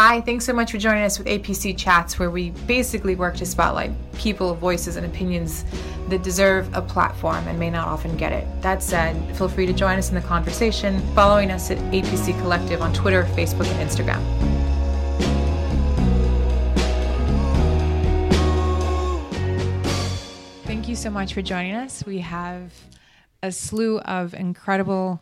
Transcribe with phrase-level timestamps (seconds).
[0.00, 3.44] Hi, thanks so much for joining us with APC Chats, where we basically work to
[3.44, 5.64] spotlight people, voices, and opinions
[6.08, 8.46] that deserve a platform and may not often get it.
[8.62, 12.80] That said, feel free to join us in the conversation, following us at APC Collective
[12.80, 14.22] on Twitter, Facebook, and Instagram.
[20.62, 22.06] Thank you so much for joining us.
[22.06, 22.72] We have
[23.42, 25.20] a slew of incredible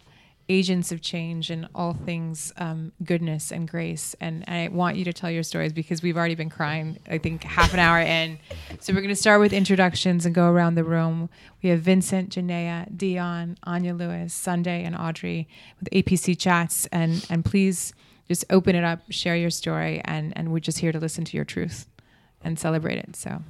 [0.49, 4.15] agents of change and all things um, goodness and grace.
[4.21, 7.19] And, and, I want you to tell your stories because we've already been crying, I
[7.19, 8.39] think, half an hour in.
[8.81, 11.29] So we're going to start with introductions and go around the room.
[11.63, 15.49] We have Vincent, Janaea, Dion, Anya Lewis, Sunday, and Audrey
[15.81, 16.87] with APC chats.
[16.87, 17.93] And, and please
[18.29, 21.37] just open it up, share your story, and, and we're just here to listen to
[21.37, 21.87] your truth
[22.43, 23.17] and celebrate it.
[23.17, 23.43] So.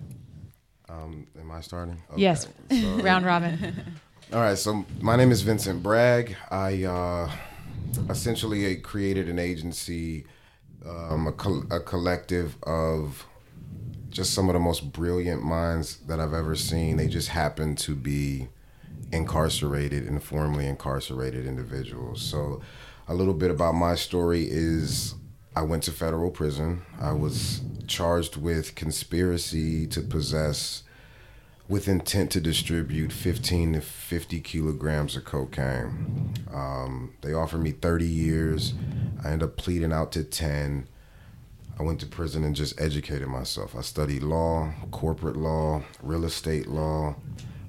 [0.88, 2.00] Um, am I starting?
[2.12, 2.22] Okay.
[2.22, 3.74] Yes, so, round robin.
[4.32, 6.36] All right, so my name is Vincent Bragg.
[6.50, 7.30] I uh,
[8.10, 10.26] essentially created an agency,
[10.84, 13.24] um, a, co- a, collective of
[14.10, 16.96] just some of the most brilliant minds that I've ever seen.
[16.96, 18.48] They just happen to be
[19.12, 22.20] incarcerated and formerly incarcerated individuals.
[22.20, 22.60] So,
[23.06, 25.14] a little bit about my story is
[25.54, 26.82] I went to federal prison.
[27.00, 30.82] I was charged with conspiracy to possess
[31.68, 36.32] with intent to distribute 15 to 50 kilograms of cocaine.
[36.52, 38.74] Um, they offered me 30 years.
[39.24, 40.86] I ended up pleading out to 10.
[41.78, 43.74] I went to prison and just educated myself.
[43.76, 47.16] I studied law, corporate law, real estate law.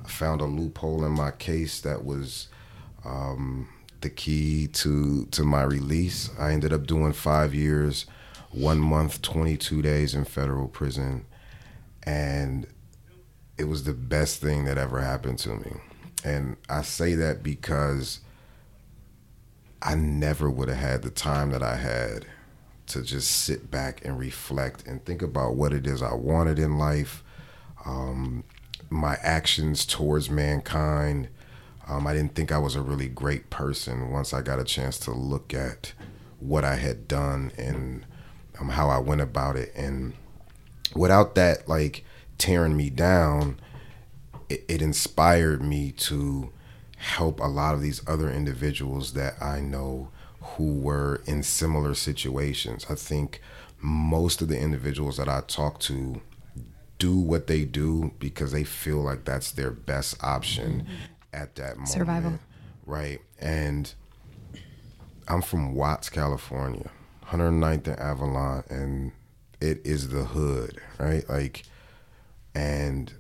[0.03, 2.47] I found a loophole in my case that was
[3.03, 3.67] um,
[4.01, 6.29] the key to to my release.
[6.39, 8.05] I ended up doing five years,
[8.51, 11.25] one month, 22 days in federal prison,
[12.03, 12.67] and
[13.57, 15.71] it was the best thing that ever happened to me.
[16.23, 18.19] And I say that because
[19.81, 22.25] I never would have had the time that I had
[22.87, 26.77] to just sit back and reflect and think about what it is I wanted in
[26.77, 27.23] life,
[27.85, 28.43] um,
[28.89, 31.27] my actions towards mankind.
[31.87, 34.97] Um, I didn't think I was a really great person once I got a chance
[34.99, 35.93] to look at
[36.39, 38.05] what I had done and
[38.59, 39.73] um, how I went about it.
[39.75, 40.13] And
[40.95, 42.03] without that, like,
[42.37, 43.59] tearing me down,
[44.49, 46.51] it, it inspired me to
[46.97, 50.09] help a lot of these other individuals that I know
[50.41, 52.85] who were in similar situations.
[52.89, 53.41] I think
[53.79, 56.21] most of the individuals that I talk to
[56.97, 60.93] do what they do because they feel like that's their best option mm-hmm.
[61.33, 61.89] at that moment.
[61.89, 62.39] Survival.
[62.85, 63.19] Right.
[63.39, 63.93] And
[65.27, 66.89] I'm from Watts, California,
[67.27, 69.11] 109th and Avalon, and
[69.61, 71.27] it is the hood, right?
[71.29, 71.63] Like,
[72.57, 73.13] and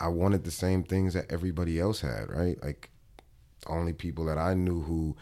[0.00, 2.56] I wanted the same things that everybody else had, right?
[2.62, 2.90] Like
[3.66, 5.14] only people that I knew who,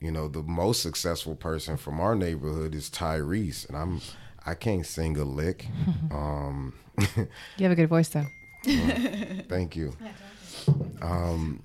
[0.00, 4.02] you know, the most successful person from our neighborhood is Tyrese, and I'm
[4.44, 5.66] I can't sing a lick.
[6.10, 6.74] Um,
[7.56, 8.26] you have a good voice though.
[9.48, 9.96] thank you.
[11.02, 11.60] Um,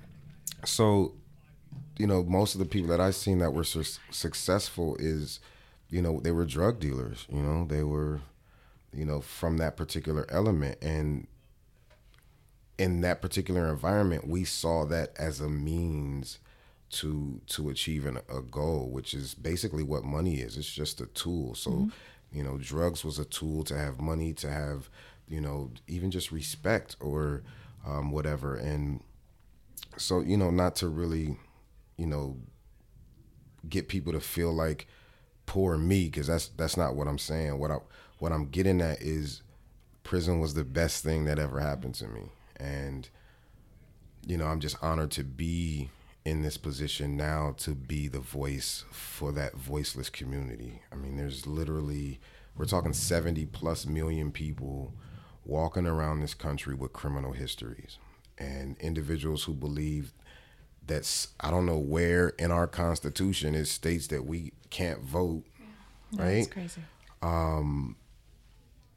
[0.66, 1.13] so,
[2.00, 5.39] you know, most of the people that I've seen that were su- successful is,
[5.89, 7.27] you know, they were drug dealers.
[7.31, 8.21] You know, they were
[8.94, 10.77] you know, from that particular element.
[10.81, 11.27] And
[12.77, 16.39] in that particular environment, we saw that as a means
[16.91, 20.57] to to achieving a goal, which is basically what money is.
[20.57, 21.53] It's just a tool.
[21.55, 21.89] So, mm-hmm.
[22.31, 24.89] you know, drugs was a tool to have money, to have,
[25.27, 27.44] you know, even just respect or
[27.85, 28.56] um, whatever.
[28.56, 29.03] And
[29.97, 31.38] so, you know, not to really,
[31.97, 32.38] you know,
[33.67, 34.88] get people to feel like
[35.45, 37.59] poor me, because that's that's not what I'm saying.
[37.59, 37.77] What I
[38.19, 39.41] what I'm getting at is
[40.03, 42.31] prison was the best thing that ever happened to me.
[42.57, 43.09] And,
[44.25, 45.90] you know, I'm just honored to be
[46.25, 50.81] in this position now to be the voice for that voiceless community.
[50.91, 52.19] I mean, there's literally,
[52.56, 54.94] we're talking 70 plus million people
[55.46, 57.97] walking around this country with criminal histories
[58.38, 60.13] and individuals who believe
[60.86, 66.22] that's, I don't know where in our Constitution it states that we can't vote, yeah.
[66.22, 66.36] right?
[66.36, 66.81] That's crazy.
[67.21, 67.95] Um,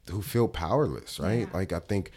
[0.09, 1.47] who feel powerless, right?
[1.47, 1.53] Yeah.
[1.53, 2.11] Like I think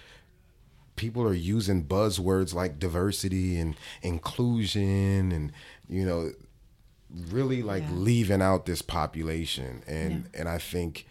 [0.96, 5.52] people are using buzzwords like diversity and inclusion and
[5.88, 6.32] you know
[7.30, 7.92] really like yeah.
[7.92, 10.40] leaving out this population and yeah.
[10.40, 11.06] and I think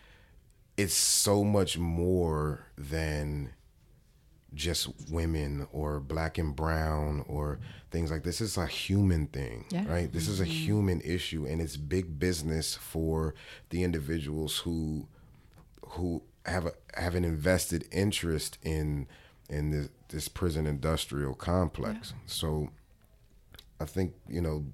[0.77, 3.51] it's so much more than
[4.53, 7.59] just women or black and brown or
[7.91, 8.41] things like this.
[8.41, 9.85] It's a human thing, yeah.
[9.87, 10.11] right?
[10.11, 10.51] This is a mm-hmm.
[10.51, 13.35] human issue and it's big business for
[13.69, 15.07] the individuals who
[15.89, 19.07] who have a have an invested interest in
[19.49, 22.11] in this, this prison industrial complex.
[22.15, 22.21] Yeah.
[22.25, 22.69] So
[23.79, 24.65] I think you know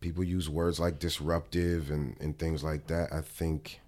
[0.00, 3.12] people use words like disruptive and, and things like that.
[3.12, 3.80] I think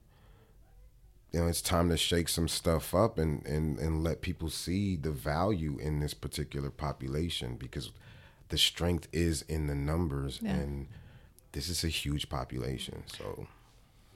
[1.33, 4.97] you know it's time to shake some stuff up and, and, and let people see
[4.97, 7.91] the value in this particular population because
[8.49, 10.53] the strength is in the numbers Yeah.
[10.53, 10.89] and
[11.53, 13.03] this is a huge population.
[13.07, 13.47] So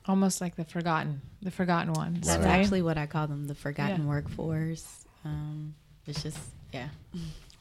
[0.06, 2.26] Almost like the forgotten, the forgotten ones.
[2.26, 2.60] That's right?
[2.60, 4.08] actually what I call them, the forgotten Yeah.
[4.08, 5.04] workforce.
[5.24, 5.74] Um,
[6.06, 6.38] it's just
[6.72, 6.88] yeah.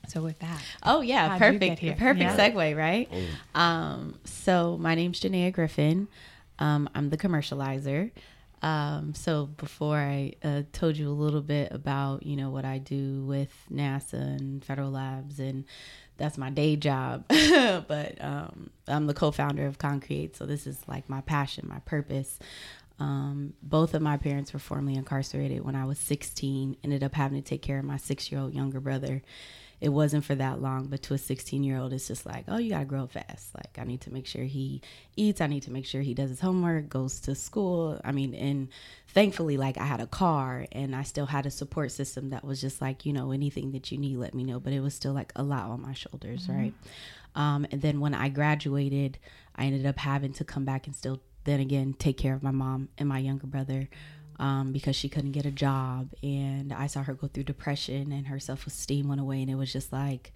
[0.07, 1.79] So with that, Oh yeah, How'd perfect.
[1.79, 1.95] here?
[1.95, 2.35] Perfect Yeah.
[2.51, 3.09] segue, right?
[3.53, 6.07] Um, so my name's Janaea Griffin.
[6.59, 8.11] Um, I'm the commercializer.
[8.63, 12.77] Um, so before I uh, told you a little bit about you know what I
[12.79, 15.65] do with NASA and federal labs, and
[16.21, 17.25] that's my day job.
[17.29, 22.37] but um, I'm the co-founder of Concreates, so this is like my passion, my purpose.
[22.99, 26.77] Um, both of my parents were formerly incarcerated when I was 16.
[26.83, 29.23] Ended up having to take care of my six-year-old younger brother.
[29.81, 32.85] It wasn't for that long, but to a 16-year-old, it's just like, oh, you gotta
[32.85, 33.55] grow fast.
[33.55, 34.81] Like I need to make sure he
[35.15, 35.41] eats.
[35.41, 37.99] I need to make sure he does his homework, goes to school.
[38.03, 38.69] I mean, and
[39.07, 42.61] thankfully, like I had a car and I still had a support system that was
[42.61, 44.59] just like, you know, anything that you need, let me know.
[44.59, 46.73] But it was still like a lot on my shoulders, right?
[47.33, 49.17] Um, and then when I graduated,
[49.55, 52.51] I ended up having to come back and still then again take care of my
[52.51, 53.89] mom and my younger brother
[54.41, 56.09] um, because she couldn't get a job.
[56.21, 59.41] And i saw her go through depression and her self-esteem went away.
[59.41, 60.33] And it was just like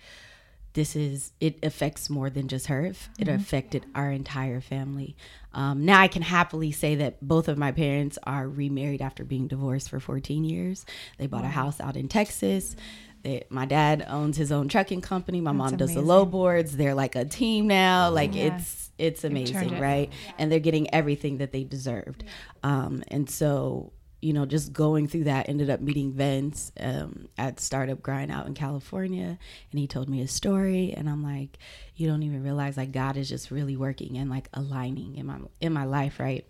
[0.74, 2.92] this is it affects more than just her.
[3.18, 5.16] It affected our entire family.
[5.54, 9.48] Um, now i can happily say that both of my parents are remarried after being
[9.48, 10.86] divorced for 14 years.
[11.18, 12.76] They bought a house out in texas.
[13.24, 15.42] They, my dad owns his own trucking company.
[15.42, 16.78] My mom does the low boards.
[16.78, 18.12] They're like a team now.
[18.12, 18.58] Like Yeah.
[18.58, 19.82] it's it's amazing it.
[19.82, 20.12] right?
[20.38, 22.24] and they're getting everything that they deserved.
[22.64, 23.94] Um, and so
[24.26, 28.48] you know just going through that ended up meeting vince um, at startup grind out
[28.48, 29.38] in california
[29.72, 31.60] and he told me a story and i'm like
[31.96, 35.38] you don't even realize like god is just really working and like aligning in my
[35.62, 36.48] in my life right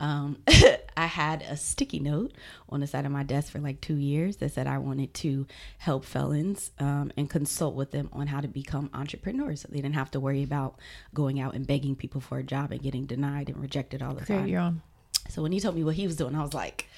[0.00, 0.38] um,
[0.96, 2.32] I had a sticky note
[2.68, 5.44] on the side of my desk for like two years that said I wanted to
[5.78, 9.62] help felons um, and consult with them on how to become entrepreneurs.
[9.62, 10.78] So they didn't have to worry about
[11.14, 14.24] going out and begging people for a job and getting denied and rejected all the
[14.24, 14.48] create time.
[14.48, 14.82] your own.
[15.28, 16.88] So when he told me what he was doing, I was like,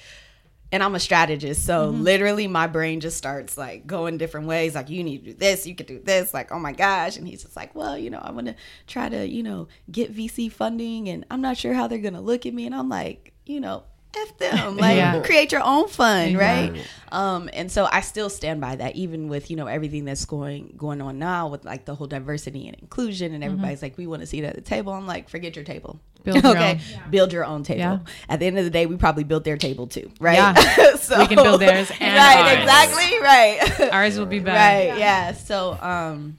[0.71, 1.65] and I'm a strategist.
[1.65, 2.01] So mm-hmm.
[2.01, 4.75] literally my brain just starts like going different ways.
[4.75, 6.33] Like, you need to do this, you could do this.
[6.33, 7.17] Like, oh my gosh.
[7.17, 8.55] And he's just like, well, you know, I want to
[8.87, 12.45] try to, you know, get VC funding and I'm not sure how they're to look
[12.45, 12.65] at me.
[12.65, 13.83] And I'm like, you know,
[14.15, 14.77] F them.
[14.81, 15.21] Like, Yeah.
[15.21, 16.73] create your own fun, right?
[17.11, 20.73] Um, and so I still stand by that, even with you know everything that's going
[20.77, 24.21] going on now with like the whole diversity and inclusion, and everybody's like, we want
[24.21, 24.93] to see it at the table.
[24.93, 26.71] I'm like, forget your table, Build your okay,
[27.03, 27.09] own.
[27.11, 27.79] build your own table.
[27.79, 27.99] Yeah.
[28.29, 30.35] At the end of the day, we probably built their table too, right?
[30.35, 30.95] Yeah.
[30.95, 32.59] so, We can build theirs and right, ours.
[32.63, 33.91] exactly, right.
[33.93, 34.57] Ours will be better.
[34.91, 34.97] Right.
[34.99, 35.33] Yeah.
[35.33, 36.37] So um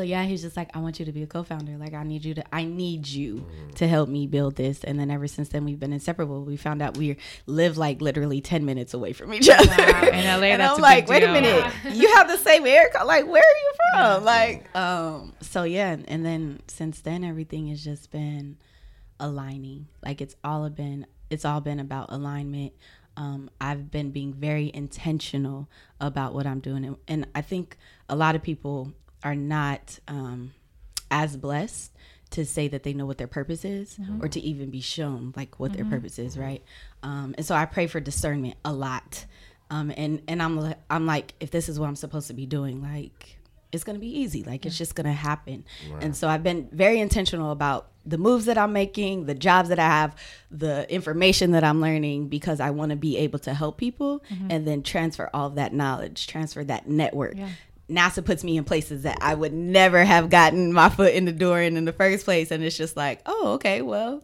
[0.00, 1.76] so yeah, he's just like, I want you to be a co-founder.
[1.76, 4.82] Like I need you to I need you to help me build this.
[4.82, 6.42] And then ever since then we've been inseparable.
[6.42, 9.70] We found out we live like literally ten minutes away from each other.
[10.08, 11.70] In LA, and I'm like, wait a minute.
[11.92, 14.24] You have the same hair co- like where are you from?
[14.24, 18.56] Like, um, so yeah, and then since then everything has just been
[19.18, 19.86] aligning.
[20.02, 22.72] Like it's all been it's all been about alignment.
[23.18, 25.68] Um, I've been being very intentional
[26.00, 27.76] about what I'm doing, and, and I think
[28.08, 30.52] a lot of people are not um,
[31.10, 31.92] as blessed
[32.30, 35.58] to say that they know what their purpose is, or to even be shown like
[35.58, 36.62] what their purpose is, right?
[37.02, 39.24] Um, and so I pray for discernment a lot,
[39.70, 42.82] um, and and I'm I'm like, if this is what I'm supposed to be doing,
[42.82, 43.36] like
[43.72, 44.42] it's gonna be easy.
[44.44, 45.64] Like it's just gonna happen.
[46.00, 49.78] And so I've been very intentional about the moves that I'm making, the jobs that
[49.78, 50.16] I have,
[50.50, 54.66] the information that I'm learning because I want to be able to help people and
[54.66, 57.36] then transfer all of that knowledge, transfer that network.
[57.36, 57.48] Yeah.
[57.90, 61.32] NASA puts me in places that I would never have gotten my foot in the
[61.32, 62.50] door in in the first place.
[62.50, 64.22] And it's just like, oh, okay, well,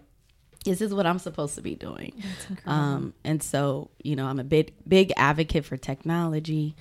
[0.64, 2.22] this is what I'm supposed to be doing.
[2.66, 6.74] Um, and so, you know, I'm a big, big advocate for technology.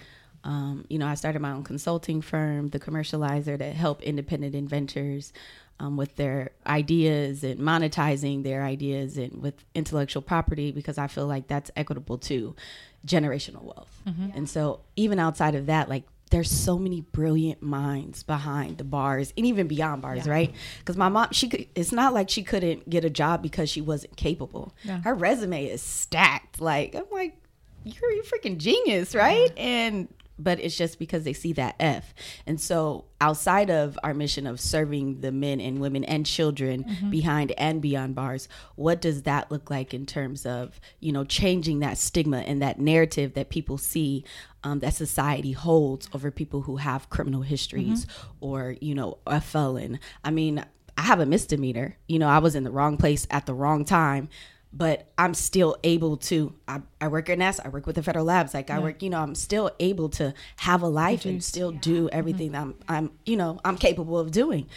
[0.44, 5.34] Um, you know, I started my own consulting firm, the commercializer, to help independent inventors
[5.80, 11.28] um, with their ideas and monetizing their ideas and with intellectual property because I feel
[11.28, 12.56] like that's equitable to
[13.06, 14.02] generational wealth.
[14.36, 19.34] And so, even outside of that, like there's so many brilliant minds behind the bars
[19.38, 20.54] and even beyond bars, right?
[20.80, 21.68] Because my mom, she could.
[21.76, 24.74] It's not like she couldn't get a job because she wasn't capable.
[24.84, 25.02] Yeah.
[25.02, 26.60] Her resume is stacked.
[26.60, 27.38] Like I'm like,
[27.84, 29.52] you're a freaking genius, right?
[29.58, 32.14] And but it's just because they see that F.
[32.46, 37.10] And so outside of our mission of serving the men and women and children mm-hmm.
[37.10, 41.80] behind and beyond bars, what does that look like in terms of, you know, changing
[41.80, 44.26] that stigma and that narrative that people see
[44.66, 48.06] um, that society holds over people who have criminal histories
[48.42, 50.00] or, you know, a felon?
[50.24, 50.66] I mean,
[50.98, 51.98] I have a misdemeanor.
[52.08, 54.28] You know, I was in the wrong place at the wrong time,
[54.74, 56.54] but I'm still able to.
[56.68, 57.66] I, I work at NASA.
[57.66, 58.54] I work with the federal labs.
[58.54, 62.10] Like I work, you know, I'm still able to have a life and still do
[62.10, 64.68] everything that I'm, I'm, you know, I'm capable of doing.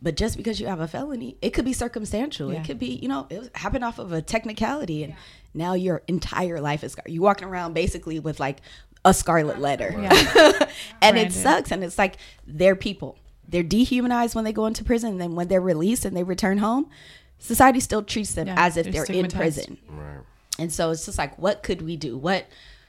[0.00, 2.52] But just because you have a felony, it could be circumstantial.
[2.52, 2.60] Yeah.
[2.60, 5.14] It could be, you know, it happened off of a technicality, and
[5.54, 8.60] now your entire life is you walking around basically with like
[9.04, 10.68] a scarlet letter, and
[11.00, 11.28] Branded.
[11.28, 11.70] it sucks.
[11.70, 13.18] And it's like they're people.
[13.48, 16.58] They're dehumanized when they go into prison, and then when they're released and they return
[16.58, 16.90] home,
[17.38, 19.78] society still treats them Yeah, as if they're they're in prison.
[19.88, 20.18] Right.
[20.58, 22.18] And so it's just like, what could we do?
[22.18, 22.46] What,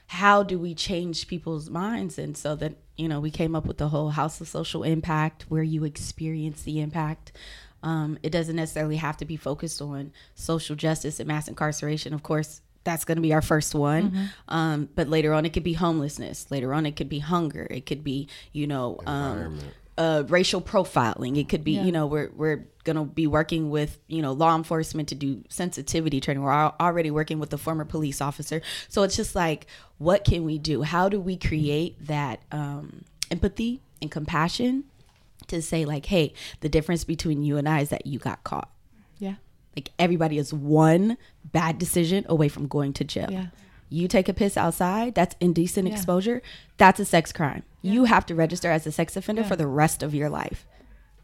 [0.08, 2.18] how do we change people's minds?
[2.18, 5.44] And so that, you know, we came up with the whole House of Social Impact
[5.48, 7.30] where you experience the impact.
[7.82, 12.12] Um, it doesn't necessarily have to be focused on social justice and mass incarceration.
[12.12, 14.30] Of course, that's going to be our first one.
[14.48, 16.50] Um, but later on, it could be homelessness.
[16.50, 17.66] Later on, it could be hunger.
[17.70, 19.58] It could be, you know, um,
[19.98, 21.38] uh, racial profiling.
[21.38, 25.10] It could be, you know, we're we're gonna be working with you know law enforcement
[25.10, 26.42] to do sensitivity training.
[26.42, 28.62] We're already working with a former police officer.
[28.88, 29.66] So it's just like,
[29.98, 30.82] what can we do?
[30.82, 34.84] How do we create that um, empathy and compassion
[35.48, 38.70] to say like, hey, the difference between you and I is that you got caught.
[39.74, 39.80] Yeah.
[39.80, 41.16] Like everybody is one
[41.52, 43.28] bad decision away from going to jail.
[43.30, 43.46] Yeah.
[43.88, 45.94] You take a piss outside, that's indecent Yeah.
[45.94, 46.42] exposure.
[46.76, 47.62] That's a sex crime.
[47.82, 49.48] You have to register as a sex offender Yeah.
[49.48, 50.66] for the rest of your life.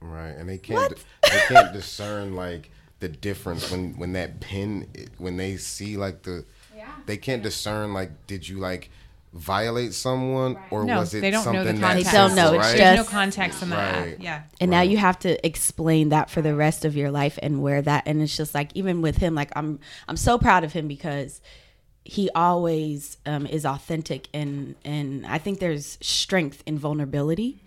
[0.00, 0.94] Right, and they can't
[1.30, 4.86] they can't discern like the difference when when that pin
[5.18, 6.44] when they see like the
[7.06, 8.90] they can't discern like did you like
[9.36, 12.12] violate someone or No, was it they don't know something the that context.
[12.12, 12.76] They don't know, it's right?
[12.76, 14.00] There's no context in that.
[14.00, 14.20] Right.
[14.20, 14.42] Yeah.
[14.60, 17.82] And now you have to explain that for the rest of your life and where
[17.82, 19.78] that and it's just like even with him like I'm
[20.08, 21.40] I'm so proud of him because
[22.04, 27.62] he always um, is authentic and and I think there's strength in vulnerability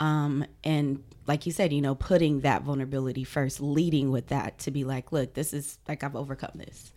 [0.00, 4.70] um, and like you said you know putting that vulnerability first leading with that to
[4.70, 6.92] be like look this is like I've overcome this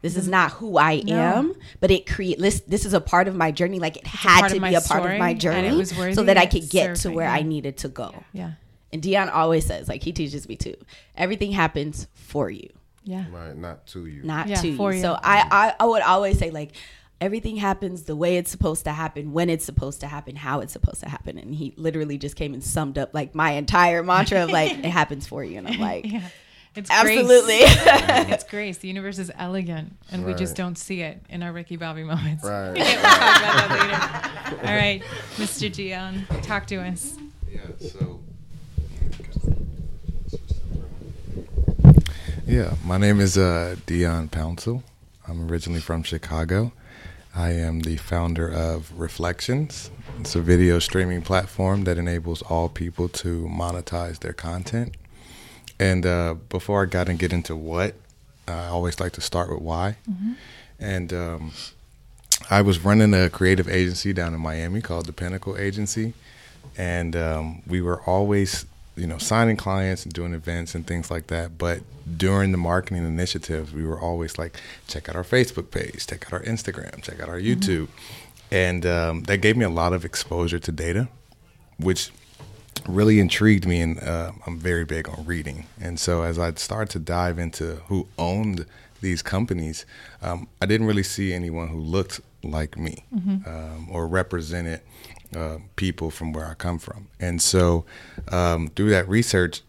[0.00, 3.34] this is not who I am but it create this this is a part of
[3.34, 6.46] my journey like it had to be a part of my journey so that I
[6.46, 7.34] could get to where yeah.
[7.34, 8.52] I needed to go Yeah.
[8.92, 10.76] and Dion always says, like he teaches me too,
[11.16, 12.70] everything happens for you,
[13.02, 13.24] Yeah.
[13.32, 14.98] right not to you not Yeah, to for you.
[14.98, 15.02] you.
[15.02, 16.72] So I, I, I would always say like
[17.20, 20.72] everything happens the way it's supposed to happen, when it's supposed to happen, how it's
[20.72, 21.38] supposed to happen.
[21.38, 24.84] And he literally just came and summed up like my entire mantra of like it
[24.84, 25.58] happens for you.
[25.58, 26.28] And I'm like, Yeah.
[26.74, 27.60] It's absolutely.
[27.60, 27.78] Grace.
[28.28, 28.76] it's grace.
[28.76, 32.44] The universe is elegant, and we just don't see it in our Ricky Bobby moments.
[32.44, 34.68] right We'll talk about that later.
[34.68, 35.02] All right,
[35.36, 35.72] Mr.
[35.72, 37.16] Dion, talk to us.
[37.50, 38.20] Yeah, so.
[42.46, 44.82] Yeah, my name is uh, Dion Pouncil.
[45.26, 46.72] I'm originally from Chicago.
[47.36, 49.90] I am the founder of Reflections.
[50.20, 54.96] It's a video streaming platform that enables all people to monetize their content.
[55.78, 57.94] And uh, before I got and get into what,
[58.48, 59.96] I always like to start with why.
[60.80, 61.52] And um,
[62.48, 66.14] I was running a creative agency down in Miami called the Pinnacle Agency,
[66.78, 68.64] and um, we were always,
[68.96, 71.58] you know, signing clients and doing events and things like that.
[71.58, 71.80] But
[72.16, 76.32] during the marketing initiatives, we were always like, check out our Facebook page, check out
[76.32, 77.88] our Instagram, check out our YouTube,
[78.50, 81.08] and um, that gave me a lot of exposure to data,
[81.78, 82.10] which
[82.86, 85.66] really intrigued me and uh, i'm very big on reading.
[85.80, 88.66] And so as i started to dive into who owned
[89.00, 89.84] these companies
[90.22, 93.04] um, i didn't really see anyone who looked like me
[93.46, 94.80] um, or represented
[95.34, 97.84] uh, people from where i come from and so
[98.28, 99.62] um, through that research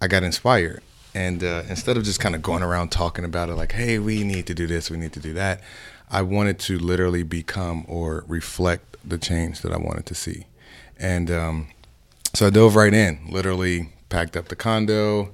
[0.00, 0.82] i got inspired
[1.14, 4.24] and uh, instead of just kind of going around talking about it like hey we
[4.24, 5.60] need to do this we need to do that
[6.10, 10.46] i wanted to literally become or reflect the change that i wanted to see
[10.98, 11.68] and um,
[12.34, 15.30] so I dove right in, literally packed up the condo,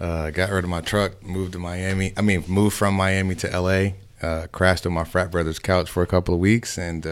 [0.00, 2.14] uh, got rid of my truck, moved to Miami.
[2.16, 3.90] I mean, moved from Miami to LA,
[4.26, 7.06] uh, crashed on my frat brother's couch for a couple of weeks and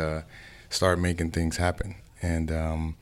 [0.71, 1.97] started making things happen.
[2.23, 2.97] And um,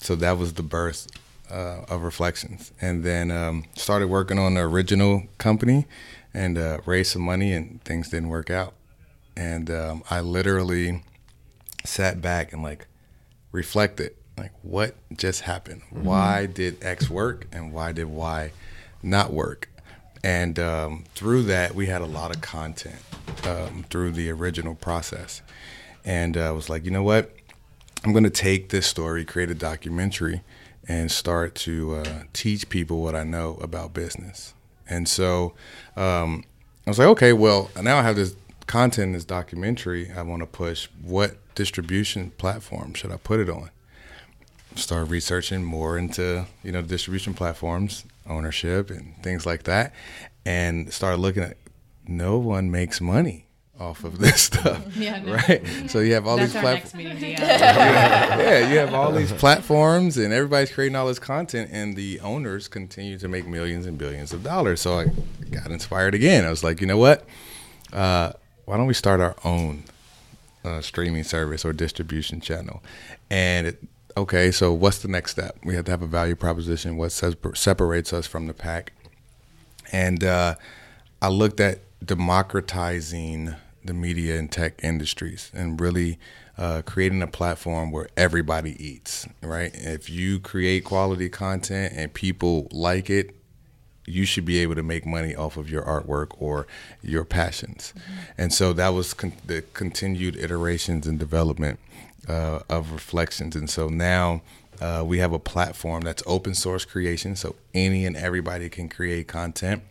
[0.00, 1.06] so that was the birth
[1.50, 2.72] uh, of Reflections.
[2.80, 5.86] And then um, started working on the original company
[6.32, 8.74] and uh, raised some money, and things didn't work out.
[9.36, 11.02] And um, I literally
[11.84, 12.86] sat back and like
[13.52, 18.52] reflected like what just happened why did x work and why did y
[19.02, 19.68] not work
[20.22, 23.00] and um, through that we had a lot of content
[23.44, 25.42] um, through the original process
[26.04, 27.34] and uh, i was like you know what?
[28.04, 30.42] I'm going to take this story create a documentary
[30.88, 34.54] and start to uh, teach people what i know about business.
[34.88, 35.54] And so
[35.96, 36.44] um,
[36.86, 38.34] i was like okay well now i have this
[38.66, 40.88] content this documentary i want to push.
[41.02, 43.70] What distribution platform should i put it on?
[44.76, 49.92] Start researching more into you know distribution platforms ownership and things like that,
[50.46, 51.56] and start looking at
[52.06, 53.46] no one makes money
[53.80, 55.32] off of this stuff, Yeah, no.
[55.34, 55.66] right?
[55.88, 56.92] So you have all That's these platforms.
[57.22, 57.38] Deanna.
[57.40, 62.68] yeah, you have all these platforms and everybody's creating all this content and the owners
[62.68, 64.80] continue to make millions and billions of dollars.
[64.82, 65.06] So I
[65.50, 66.44] got inspired again.
[66.44, 67.24] I was like, you know what?
[67.92, 68.32] Uh,
[68.66, 69.84] why don't we start our own
[70.64, 72.82] uh, streaming service or distribution channel?
[73.30, 73.82] And it,
[74.16, 75.56] okay, so what's the next step?
[75.64, 76.96] We have to have a value proposition.
[76.98, 78.92] What says, separates us from the pack?
[79.90, 80.54] And uh,
[81.22, 86.18] I looked at democratizing the media and tech industries and really
[86.58, 89.70] uh, creating a platform where everybody eats, right?
[89.74, 93.34] If you create quality content and people like it,
[94.06, 96.66] you should be able to make money off of your artwork or
[97.02, 97.94] your passions.
[98.36, 101.78] And so that was con- the continued iterations and development
[102.28, 103.56] uh, of reflections.
[103.56, 104.42] And so now
[104.80, 109.28] uh, we have a platform that's open source creation, so any and everybody can create
[109.28, 109.82] content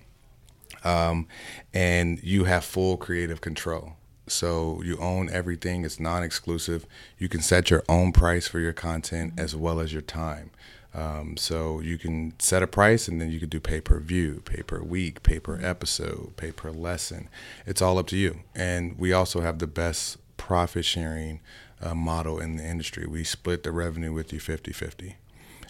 [0.84, 1.28] um,
[1.74, 3.94] and you have full creative control.
[4.28, 5.84] So you own everything.
[5.84, 6.86] It's non-exclusive.
[7.18, 10.52] You can set your own price for your content as well as your time.
[10.94, 14.42] Um, so you can set a price, and then you can do pay per view,
[14.46, 17.30] pay per week, pay per episode, pay per lesson.
[17.66, 18.40] It's all up to you.
[18.56, 21.42] And we also have the best profit sharing
[21.82, 23.06] uh, model in the industry.
[23.06, 25.16] We split the revenue with you 50-50.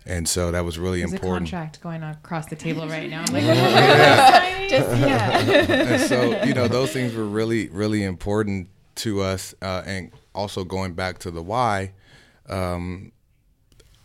[0.09, 1.49] And so that was really There's a important.
[1.49, 3.23] contract going across the table right now.
[3.27, 3.43] I'm like,
[4.69, 5.39] Just yeah.
[5.39, 10.63] and so you know those things were really really important to us uh, and also
[10.63, 11.91] going back to the why
[12.49, 13.11] um,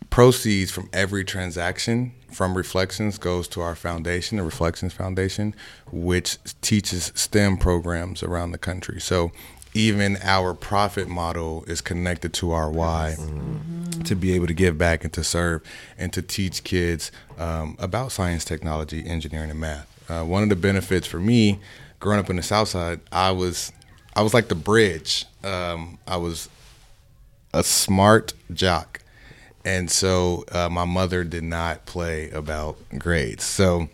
[0.09, 5.53] proceeds from every transaction from reflections goes to our foundation the reflections foundation
[5.91, 9.31] which teaches stem programs around the country so
[9.75, 13.15] even our profit model is connected to our why
[14.05, 15.61] to be able to give back and to serve
[15.97, 20.09] and to teach kids um, about science, technology, engineering, and math.
[20.09, 21.59] Uh, one of the benefits for me,
[21.99, 23.71] growing up in the South Side, I was
[24.15, 25.25] I was like the bridge.
[25.43, 26.47] Um, I was
[27.53, 29.01] a smart jock,
[29.65, 33.43] and so uh, my mother did not play about grades.
[33.43, 33.89] So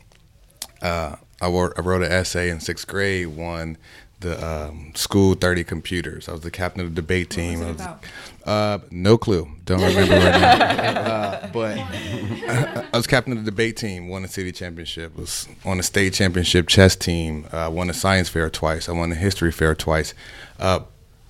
[0.84, 3.78] uh, I, wrote, I wrote an essay in sixth grade, won
[4.22, 6.30] the um, school 30 computers.
[6.30, 7.60] I was the captain of the debate team.
[7.60, 8.06] was it I was- about?
[8.46, 9.48] uh, no clue.
[9.66, 11.02] Don't remember right now.
[11.02, 11.78] Uh, but
[12.94, 14.08] I was captain of the debate team.
[14.08, 15.16] Won a city championship.
[15.16, 17.46] Was on a state championship chess team.
[17.52, 18.88] Uh, won a science fair twice.
[18.90, 20.14] I won a history fair twice.
[20.60, 20.82] Uh,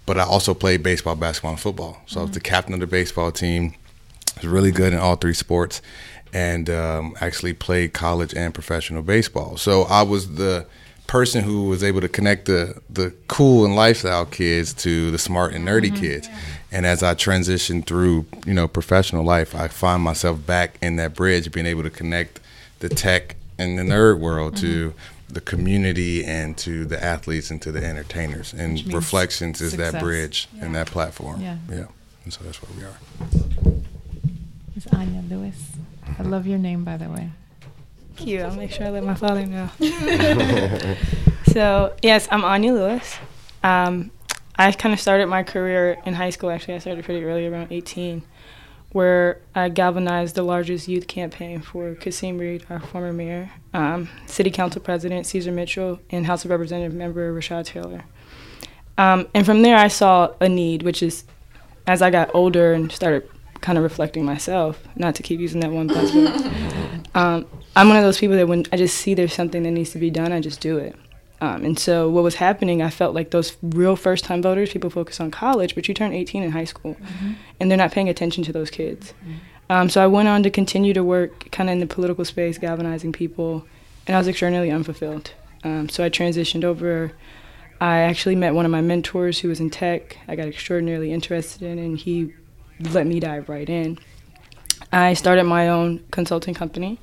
[0.05, 2.01] but I also played baseball, basketball, and football.
[2.05, 3.73] So I was the captain of the baseball team.
[4.35, 5.81] I was really good in all three sports,
[6.33, 9.57] and um, actually played college and professional baseball.
[9.57, 10.65] So I was the
[11.11, 15.53] person who was able to connect the the cool and lifestyle kids to the smart
[15.53, 15.97] and nerdy mm-hmm.
[15.97, 16.29] kids.
[16.71, 21.13] And as I transitioned through, you know, professional life, I find myself back in that
[21.13, 22.39] bridge, being able to connect
[22.79, 25.33] the tech and the nerd world to mm-hmm.
[25.33, 28.53] the community and to the athletes and to the entertainers.
[28.53, 30.01] And Reflections is that success.
[30.01, 31.41] bridge and that platform.
[31.41, 31.57] Yeah.
[31.69, 31.87] Yeah.
[32.23, 32.97] And so that's where we are.
[34.77, 35.73] It's Anya Lewis.
[36.17, 37.31] I love your name, by the way.
[38.21, 38.41] Thank you.
[38.43, 39.67] I'll make sure I let my father know.
[41.51, 43.17] so, yes, I'm Anya Lewis.
[43.63, 44.11] Um,
[44.55, 46.75] I kind of started my career in high school, actually.
[46.75, 48.21] I started pretty early, around 18,
[48.91, 54.51] where I galvanized the largest youth campaign for Kasim Reed, our former mayor, um, City
[54.51, 58.03] Council President Ceasar Mitchell, and House of Representative member Rashad Taylor.
[58.99, 61.23] Um, and from there, I saw a need, which is
[61.87, 63.27] as I got older and started
[63.61, 66.89] kind of reflecting myself, not to keep using that one buzzword.
[67.13, 67.45] um,
[67.75, 69.99] I'm one of those people that when I just see there's something that needs to
[69.99, 70.95] be done, I just do it.
[71.41, 74.91] Um, and so what was happening, I felt like those real first time voters, people
[74.91, 76.95] focus on college, but you turn 18 in high school
[77.59, 79.13] and they're not paying attention to those kids.
[79.69, 82.57] Um, so I went on to continue to work kind of in the political space,
[82.59, 83.65] galvanizing people,
[84.05, 85.31] and I was extraordinarily unfulfilled.
[85.63, 87.13] Um, so I transitioned over.
[87.79, 90.17] I actually met one of my mentors who was in tech.
[90.27, 92.33] I got extraordinarily interested in, and he
[92.91, 93.97] let me dive right in.
[94.91, 96.99] I started my own consulting company.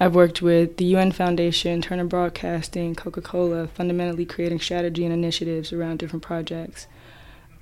[0.00, 5.72] I've worked with the UN Foundation, Turner Broadcasting, Coca Cola, fundamentally creating strategy and initiatives
[5.72, 6.86] around different projects.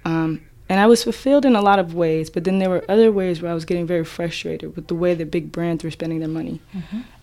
[0.05, 3.13] Um, and I was fulfilled in a lot of ways, but then there were other
[3.13, 6.19] ways where I was getting very frustrated with the way that big brands were spending
[6.19, 6.61] their money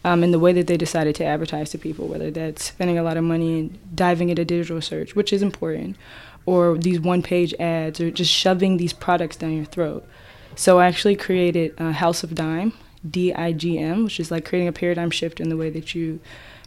[0.05, 3.03] um, and the way that they decided to advertise to people, whether that's spending a
[3.03, 5.97] lot of money and diving into digital search, which is important,
[6.45, 10.07] or these one page ads, or just shoving these products down your throat.
[10.55, 12.73] So I actually created uh, House of Digm,
[13.09, 15.93] D I G M, which is like creating a paradigm shift in the way that
[15.93, 16.19] you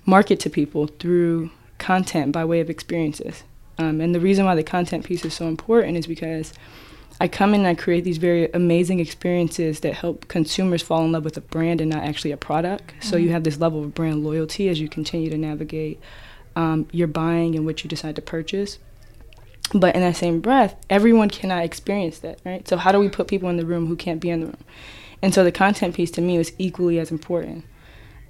[0.05, 3.45] market to people through content by way of experiences.
[3.79, 6.53] Um, and the reason why the content piece is so important is because
[7.21, 11.13] I come in and I create these very amazing experiences that help consumers fall in
[11.13, 12.89] love with a brand and not actually a product.
[12.89, 13.09] Mm-hmm.
[13.09, 16.01] So you have this level of brand loyalty as you continue to navigate
[16.57, 18.79] um, your buying and what you decide to purchase.
[19.75, 22.67] But in that same breath, everyone cannot experience that, right?
[22.69, 24.65] So how do we put people in the room who can't be in the room?
[25.23, 27.65] And so the content piece to me was equally as important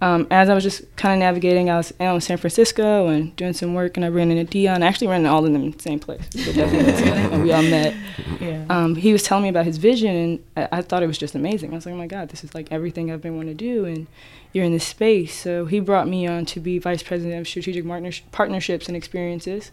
[0.02, 3.34] um, as I was just kind of navigating, I was out in San Francisco and
[3.36, 4.82] doing some work, and I ran into Dion.
[4.82, 6.22] I actually ran into all of them in the same place.
[6.34, 7.94] we all met.
[8.38, 8.66] Yeah.
[8.68, 11.34] Um, he was telling me about his vision, and I, I, thought it was just
[11.34, 11.72] amazing.
[11.72, 13.86] I was like, oh my God, this is like everything I've been wanting to do,
[13.86, 14.06] and
[14.52, 15.34] you're in this space.
[15.34, 17.86] So he brought me on to be vice president of strategic
[18.32, 19.70] partnerships and experiences.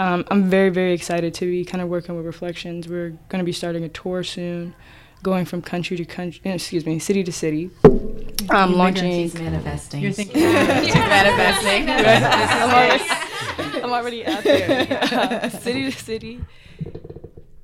[0.00, 2.88] Um, I'm very, very excited to be kind of working with Reflections.
[2.88, 4.74] We're going to be starting a tour soon
[5.22, 7.70] going from country to country, eh, excuse me, city to city.
[8.48, 9.12] Um, launching.
[9.12, 10.02] She's manifesting.
[10.02, 10.36] You're thinking.
[10.40, 11.90] she's manifesting.
[11.90, 13.04] I'm, already,
[13.82, 15.00] I'm already out there.
[15.12, 16.40] Uh, city to city.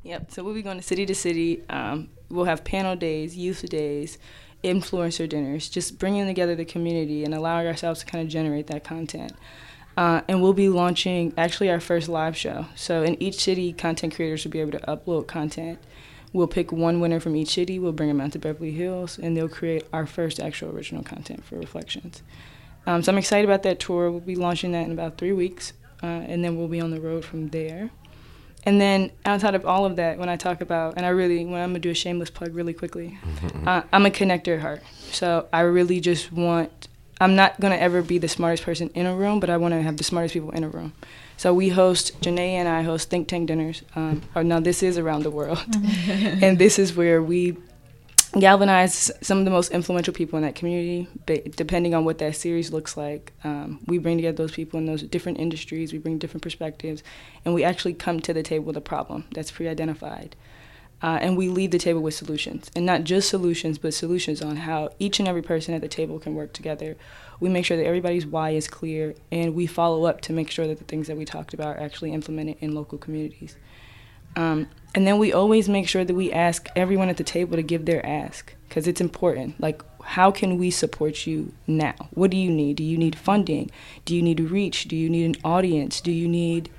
[0.03, 0.31] Yep.
[0.31, 1.62] So we'll be going to city to city.
[1.70, 4.18] Um, we'll have panel days, youth days,
[4.62, 8.85] influencer dinners, just bringing together the community and allowing ourselves to kind of generate that
[8.85, 9.33] content.
[9.96, 12.66] Uh, and we'll be launching actually our first live show.
[12.74, 15.78] So in each city, content creators will be able to upload content
[16.37, 19.35] We'll pick one winner from each city, we'll bring them out to Beverly Hills, and
[19.35, 22.22] they'll create our first actual original content for Reflections.
[22.87, 24.11] Um, so I'm excited about that tour.
[24.11, 27.00] We'll be launching that in about three weeks, uh, and then we'll be on the
[27.00, 27.90] road from there.
[28.64, 31.62] And then outside of all of that, when I talk about, and I really, when
[31.62, 33.18] I'm gonna do a shameless plug really quickly,
[33.64, 34.82] uh, I'm a connector at heart.
[35.12, 36.88] So I really just want,
[37.20, 39.96] I'm not gonna ever be the smartest person in a room, but I wanna have
[39.96, 40.92] the smartest people in a room.
[41.37, 43.83] So we host, Janae and I host think tank dinners.
[43.94, 46.38] Um, or now this is around the world, mm-hmm.
[46.44, 47.57] and this is where we
[48.38, 51.09] galvanize some of the most influential people in that community.
[51.57, 55.02] Depending on what that series looks like, um, we bring together those people in those
[55.02, 55.92] different industries.
[55.92, 57.02] We bring different perspectives,
[57.44, 60.37] and we actually come to the table with a problem that's pre-identified.
[61.02, 64.56] Uh, and we leave the table with solutions, and not just solutions, but solutions on
[64.56, 66.96] how each and every person at the table can work together
[67.40, 70.66] we make sure that everybody's why is clear and we follow up to make sure
[70.66, 73.56] that the things that we talked about are actually implemented in local communities.
[74.35, 77.62] Um, and then we always make sure that we ask everyone at the table to
[77.62, 79.59] give their ask because it's important.
[79.61, 81.94] Like, how can we support you now?
[82.12, 82.76] What do you need?
[82.76, 83.70] Do you need funding?
[84.04, 84.88] Do you need reach?
[84.88, 86.00] Do you need an audience?
[86.00, 86.70] Do you need,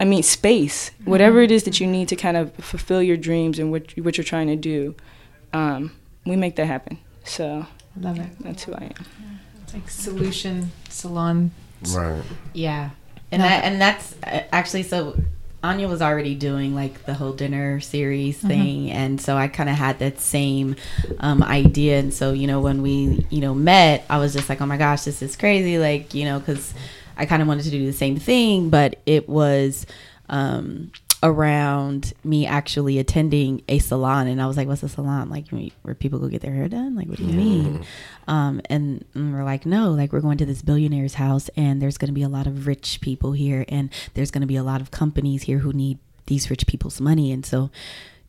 [0.00, 0.90] I mean, space?
[0.90, 1.10] Mm-hmm.
[1.10, 4.16] Whatever it is that you need to kind of fulfill your dreams and what, what
[4.16, 4.94] you're trying to do,
[5.52, 5.92] um,
[6.24, 6.98] we make that happen.
[7.24, 7.66] So,
[8.00, 8.30] love it.
[8.40, 9.28] That's who I am
[9.72, 11.50] like solution salon.
[11.88, 12.22] Right.
[12.52, 12.90] Yeah,
[13.30, 15.20] and that, and that's uh, actually so.
[15.60, 18.48] Anya was already doing like the whole dinner series mm-hmm.
[18.48, 18.96] thing, mm-hmm.
[18.96, 20.76] and so I kind of had that same
[21.18, 21.98] um, idea.
[21.98, 24.76] And so you know, when we you know met, I was just like, oh my
[24.76, 26.74] gosh, this is crazy, like you know, because
[27.18, 29.86] I kind of wanted to do the same thing, but it was.
[30.30, 35.28] Um, around me actually attending a salon and I was like, what's a salon?
[35.28, 35.46] Like
[35.82, 36.94] where people go get their hair done?
[36.94, 37.84] Like, what do you mean?
[38.28, 41.98] Um, and, and we're like, no, like we're going to this billionaire's house and there's
[41.98, 44.62] going to be a lot of rich people here and there's going to be a
[44.62, 47.32] lot of companies here who need these rich people's money.
[47.32, 47.70] And so,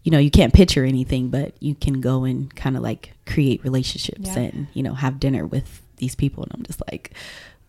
[0.03, 3.63] you know, you can't picture anything, but you can go and kind of like create
[3.63, 4.39] relationships yeah.
[4.39, 6.43] and, you know, have dinner with these people.
[6.43, 7.11] And I'm just like,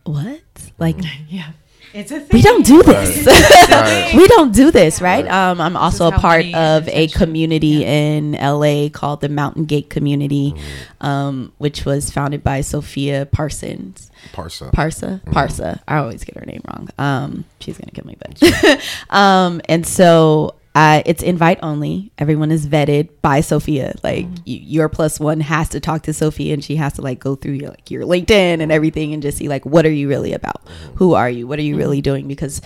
[0.05, 0.41] what?
[0.79, 0.97] Like,
[1.29, 1.53] yeah.
[1.93, 2.29] It's a thing.
[2.33, 3.27] We don't do this.
[3.71, 4.13] Right.
[4.15, 5.27] we don't do this, right?
[5.29, 7.89] Um, I'm also a part of a community yeah.
[7.89, 11.07] in LA called the Mountain Gate Community, mm-hmm.
[11.07, 14.11] um, which was founded by Sophia Parsons.
[14.33, 14.73] Parsa.
[14.73, 15.21] Parsa.
[15.21, 15.31] Mm-hmm.
[15.33, 15.81] Parsa.
[15.87, 16.89] I always get her name wrong.
[16.99, 22.13] Um, she's gonna kill me, but um, and so uh, it's invite only.
[22.19, 23.95] Everyone is vetted by Sophia.
[24.05, 24.35] Like mm-hmm.
[24.47, 27.35] y- your plus one has to talk to Sophia, and she has to like go
[27.35, 30.33] through your like your LinkedIn and everything, and just see like what are you really
[30.33, 30.65] about?
[30.65, 30.97] Mm-hmm.
[30.97, 31.47] Who are you?
[31.47, 31.81] What are you mm-hmm.
[31.81, 32.29] really doing?
[32.29, 32.61] Because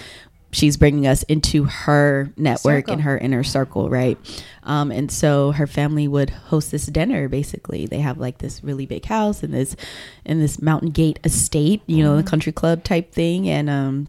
[0.53, 2.93] she's bringing us into her network circle.
[2.93, 4.19] and her inner circle, right?
[4.63, 7.29] Um, and so her family would host this dinner.
[7.29, 9.77] Basically, they have like this really big house in this
[10.27, 12.29] in this Mountain Gate estate, you know, the mm-hmm.
[12.29, 14.09] country club type thing, and um,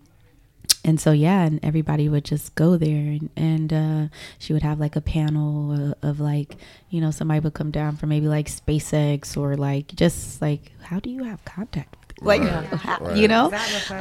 [0.85, 4.79] and so yeah and everybody would just go there and, and uh, she would have
[4.79, 6.55] like a panel of, of, like
[6.89, 10.99] you know somebody would come down from maybe like spacex or like just like how
[10.99, 12.65] do you have contact like right.
[12.67, 13.17] how, right.
[13.17, 13.51] you know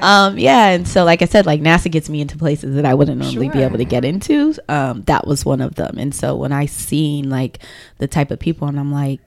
[0.01, 2.95] um, yeah and so like i said like nasa gets me into places that i
[2.95, 3.55] wouldn't normally sure.
[3.55, 6.67] be able to get into um, that was one of them and so when i
[6.67, 7.59] seen like
[7.99, 9.21] the type of people and i'm like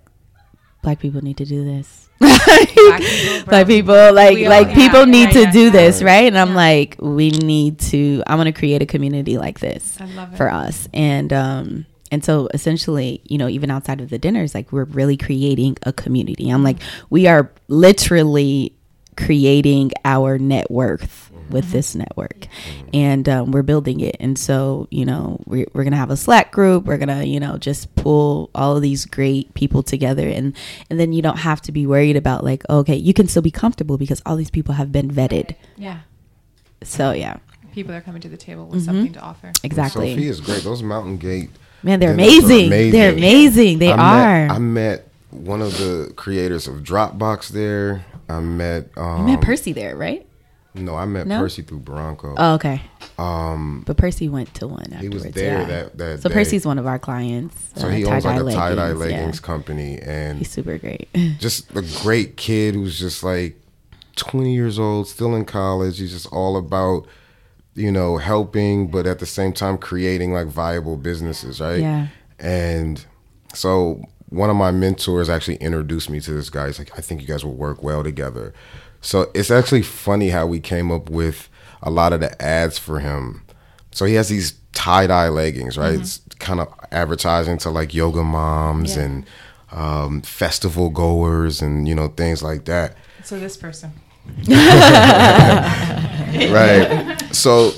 [0.84, 5.42] black people need to do this like people like we like people need yeah, to
[5.42, 5.70] yeah, do yeah.
[5.70, 6.28] this right?
[6.28, 9.98] And i'm like we need to i want to create a community like this
[10.36, 10.88] for us.
[10.94, 15.18] And um and so essentially you know even outside of the dinners like we're really
[15.18, 16.50] creating a community.
[16.50, 16.78] I'm like
[17.10, 18.74] we are literally
[19.16, 22.48] creating our net worth with this network,
[22.94, 24.18] and um, we're building it.
[24.20, 26.86] And so, you know, we're, we're gonna have a Slack group.
[26.86, 30.56] We're gonna, you know, just pull all of these great people together, and
[30.90, 33.52] and then you don't have to be worried about like, okay, you can still be
[33.52, 35.56] comfortable because all these people have been vetted.
[35.78, 36.00] Yeah.
[36.84, 37.38] So yeah,
[37.74, 39.52] People are coming to the table with something to offer.
[39.64, 40.12] exactly.
[40.14, 40.64] Sophia is great.
[40.64, 41.50] Those Mountain Gate.
[41.84, 42.92] Man, they're dinners are amazing.
[42.92, 43.80] They're amazing.
[43.80, 44.48] They I are.
[44.48, 48.06] Met, I met one of the creators of Dropbox there.
[48.30, 48.90] I met.
[48.98, 50.27] Um, you met Percy there, right?
[50.78, 51.40] No, I met No?
[51.40, 52.36] Percy through Bronco.
[52.38, 52.82] Oh, okay.
[53.18, 55.02] um, But Percy went to one afterwards.
[55.02, 55.66] he was there yeah.
[55.66, 56.22] that that.
[56.22, 56.34] So day.
[56.34, 57.58] Percy's one of our clients.
[57.76, 59.18] So uh, he owns like a tie leggings, yeah.
[59.18, 61.10] leggings company, and He's super great.
[61.40, 63.60] just a great kid who's just like
[64.16, 66.00] 20 years old, still in college.
[66.00, 67.08] He's just all about,
[67.76, 71.80] you know, helping, but at the same time creating like viable businesses, right?
[71.80, 72.08] Yeah.
[72.40, 73.06] And
[73.54, 76.68] so one of my mentors actually introduced me to this guy.
[76.68, 78.54] He's like, I think you guys will work well together.
[79.08, 81.48] So it's actually funny how we came up with
[81.82, 83.42] a lot of the ads for him.
[83.92, 85.98] So he has these tie dye leggings, right?
[85.98, 89.04] It's kind of advertising to like yoga moms Yeah.
[89.04, 89.26] and
[89.72, 93.94] um, festival goers and you know things like that, So this person.
[96.52, 97.16] right?
[97.32, 97.72] so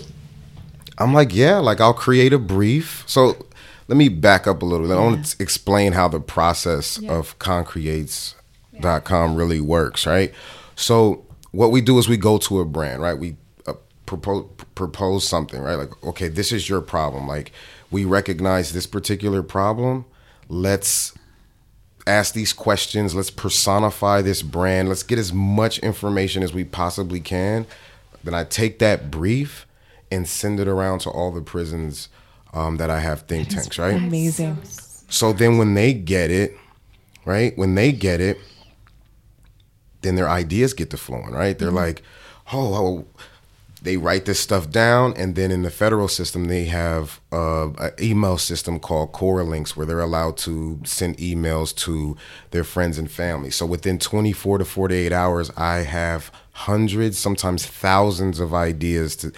[0.97, 3.03] I'm like, yeah, like I'll create a brief.
[3.05, 3.35] So
[3.87, 4.95] let me back up a little bit.
[4.97, 7.11] I want to explain how the process Yeah.
[7.11, 10.33] of concreates.com really works, right?
[10.79, 13.17] So what we do is we go to a brand, right?
[13.17, 13.35] We
[13.67, 13.73] uh,
[14.05, 15.75] propose propose something, right?
[15.75, 17.27] Like, okay, this is your problem.
[17.27, 17.51] Like,
[17.91, 20.05] we recognize this particular problem.
[20.47, 21.13] Let's
[22.07, 23.13] ask these questions.
[23.13, 24.87] Let's personify this brand.
[24.87, 27.67] Let's get as much information as we possibly can.
[28.23, 29.67] Then I take that brief
[30.09, 32.07] and send it around to all the prisons
[32.53, 33.95] um, that I have think tanks, right?
[33.95, 34.57] Amazing.
[35.09, 36.55] So then when they get it,
[37.25, 37.55] right?
[37.57, 38.37] When they get it,
[40.01, 41.57] then their ideas get to flowing, right?
[41.57, 42.01] They're like,
[42.53, 43.05] oh, oh,
[43.81, 47.91] they write this stuff down, and then in the federal system, they have uh, an
[48.01, 52.17] email system called CorrLinks, where they're allowed to send emails to
[52.51, 53.49] their friends and family.
[53.49, 59.31] So within 24 to 48 hours, I have hundreds, sometimes thousands of ideas to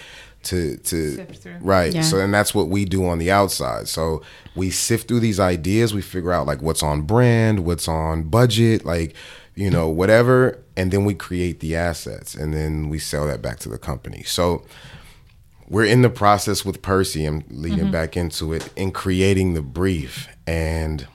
[0.44, 1.58] to to Sift through.
[1.60, 1.94] right.
[1.94, 2.00] Yeah.
[2.02, 3.86] So and that's what we do on the outside.
[3.86, 4.22] So
[4.56, 8.84] we sift through these ideas, we figure out like what's on brand, what's on budget,
[8.84, 9.14] like
[9.54, 13.58] you know whatever, and then we create the assets, and then we sell that back
[13.60, 14.22] to the company.
[14.24, 14.64] So
[15.68, 17.24] we're in the process with Percy.
[17.24, 17.90] I'm leading mm-hmm.
[17.90, 21.06] back into it in creating the brief, and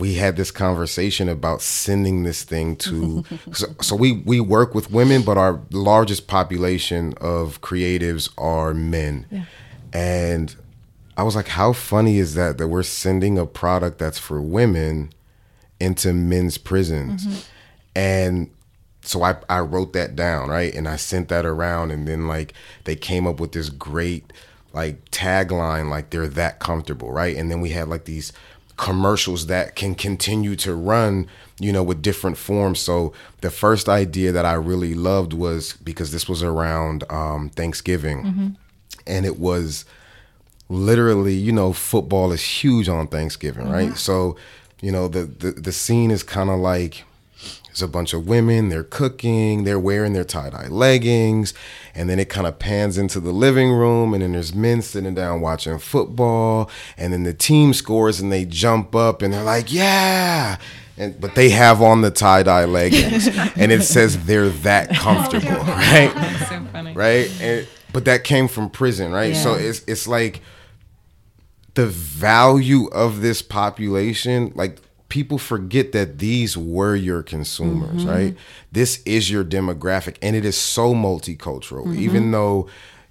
[0.00, 4.90] we had this conversation about sending this thing to so, so we we work with
[4.90, 9.46] women but our largest population of creatives are men
[9.92, 10.56] and
[11.16, 15.12] i was like how funny is that that we're sending a product that's for women
[15.80, 17.26] into men's prisons.
[17.26, 17.38] Mm-hmm.
[17.96, 18.50] And
[19.02, 20.72] so I, I wrote that down right?
[20.74, 21.90] And i sent that around.
[21.90, 24.32] And then like they came up with this great
[24.72, 27.36] like tagline like they're that comfortable right?
[27.36, 28.32] And then we had like these
[28.76, 31.26] commercials that can continue to run
[31.58, 32.78] you know with different forms.
[32.80, 38.24] So the first idea that i really loved was because this was around um, thanksgiving.
[38.24, 38.48] Mm-hmm.
[39.06, 39.84] And it was
[40.70, 43.88] literally, you know, football is huge on Thanksgiving, right?
[43.88, 43.96] Mm-hmm.
[43.96, 44.36] So,
[44.80, 47.04] you know, the the, the scene is kind of like
[47.66, 51.54] there's a bunch of women, they're cooking, they're wearing their tie-dye leggings,
[51.94, 55.14] and then it kind of pans into the living room and then there's men sitting
[55.14, 59.72] down watching football, and then the team scores and they jump up and they're like,
[59.72, 60.56] "Yeah!"
[60.98, 65.56] And, but they have on the tie-dye leggings and it says they're that oh, comfortable,
[65.64, 66.12] right?
[66.48, 66.92] So funny.
[66.92, 67.40] right?
[67.40, 69.34] And but that came from prison, right?
[69.36, 70.42] So it's it's like
[71.80, 78.36] the value of this population, like people forget that these were your consumers, right?
[78.70, 82.68] This is your demographic, and it is so multicultural, even though.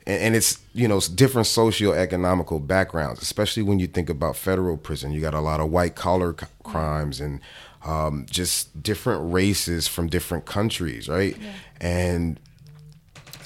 [0.07, 5.11] And it's you know different socioeconomical backgrounds, especially when you think about federal prison.
[5.11, 7.41] You got a lot of white collar c- crimes and
[7.85, 11.37] um, just different races from different countries, right?
[11.79, 12.39] And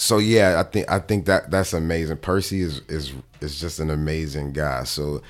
[0.03, 2.17] so yeah, I think I think that that's amazing.
[2.17, 4.83] Percy is is is just an amazing guy.
[4.83, 5.21] So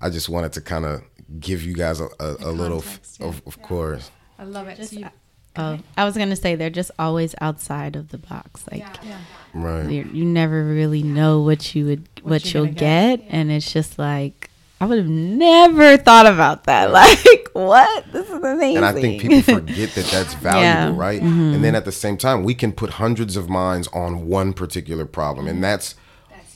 [0.00, 1.02] I just wanted to kind of
[1.38, 4.10] give you guys a, a, a little, context, f- of, of course.
[4.38, 4.82] I love it.
[4.84, 5.10] So you- uh,
[5.54, 8.64] Oh, I was gonna say they're just always outside of the box.
[8.72, 9.18] Like yeah.
[9.52, 9.86] Right.
[9.90, 13.28] you you never really know what you would What what, you're you'll gonna get, get.
[13.28, 14.48] and it's just like
[14.82, 16.90] I would have never thought about that.
[16.90, 18.12] Like what?
[18.12, 18.76] This is amazing.
[18.78, 20.88] And I think people forget that that's valuable, Yeah.
[20.88, 20.98] Mm-hmm.
[20.98, 21.22] right?
[21.22, 25.04] And then at the same time, we can put hundreds of minds on one particular
[25.06, 25.94] problem, and that's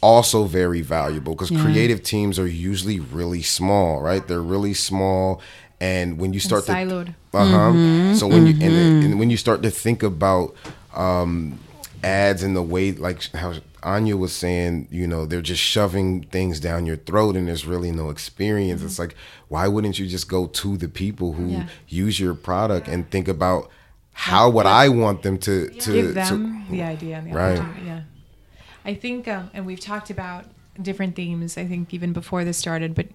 [0.03, 1.62] also very valuable because Yeah.
[1.62, 4.27] creative teams are usually really small, right?
[4.27, 5.41] They're really small,
[5.81, 7.15] and when you start to siloed.
[7.33, 7.57] Uh huh.
[7.73, 8.15] Mm-hmm.
[8.15, 10.55] So when you and, and when you start to think about
[10.95, 11.59] um,
[12.02, 16.59] ads and the way like how Anya was saying, you know, they're just shoving things
[16.61, 18.82] down your throat and there's really no experience.
[18.82, 19.14] It's like,
[19.48, 21.66] why wouldn't you just go to the people who Yeah.
[21.88, 23.70] use your product and think about
[24.12, 27.59] how would I want them to to, give to them the idea and the Right.
[27.59, 27.87] opportunity.
[27.87, 28.00] Yeah,
[28.85, 30.46] I think, um, and we've talked about
[30.80, 31.56] different themes.
[31.59, 33.06] I think even before this started, but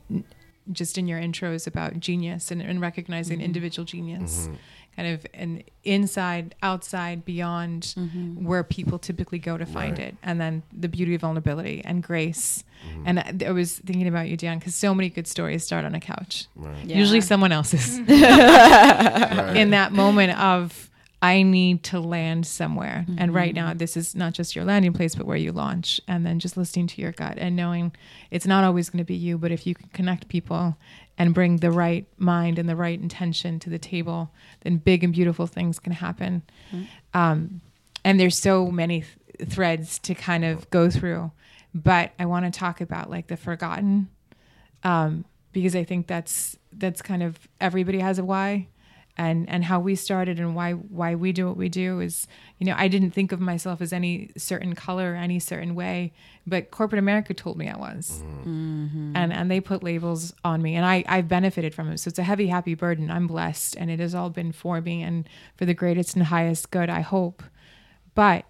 [0.71, 3.45] just in your intros about genius and, and recognizing Mm-hmm.
[3.45, 4.47] individual genius,
[4.95, 7.95] kind of an inside, outside, beyond
[8.35, 10.07] where people typically go to find Right.
[10.09, 12.63] it, and then the beauty of vulnerability and grace.
[12.89, 13.03] Mm-hmm.
[13.07, 15.95] And I, I was thinking about you, Dion, because so many good stories start on
[15.95, 16.47] a couch.
[16.85, 16.97] Yeah.
[16.97, 18.07] Usually someone else's Right.
[19.55, 20.89] in that moment of
[21.23, 23.05] I need to land somewhere.
[23.19, 26.01] And right now, this is not just your landing place, but where you launch.
[26.07, 27.91] And then just listening to your gut and knowing
[28.31, 30.75] it's not always going to be you, but if you can connect people
[31.21, 34.31] and bring the right mind and the right intention to the table,
[34.61, 36.41] then big and beautiful things can happen.
[37.13, 37.61] Um,
[38.03, 39.03] and there's so many
[39.37, 41.31] th- threads to kind of go through.
[41.75, 44.09] But I want to talk about like the forgotten
[44.83, 48.67] um, because I think that's that's kind of everybody has a why,
[49.21, 52.65] and and how we started and why why we do what we do is you
[52.65, 56.11] know I didn't think of myself as any certain color any certain way,
[56.47, 59.15] but corporate America told me I was, mm-hmm.
[59.15, 61.99] and and they put labels on me, and I I've benefited from it.
[61.99, 63.11] So it's a heavy happy burden.
[63.11, 66.71] I'm blessed, and it has all been for me and for the greatest and highest
[66.71, 66.89] good.
[66.89, 67.43] I hope,
[68.15, 68.45] but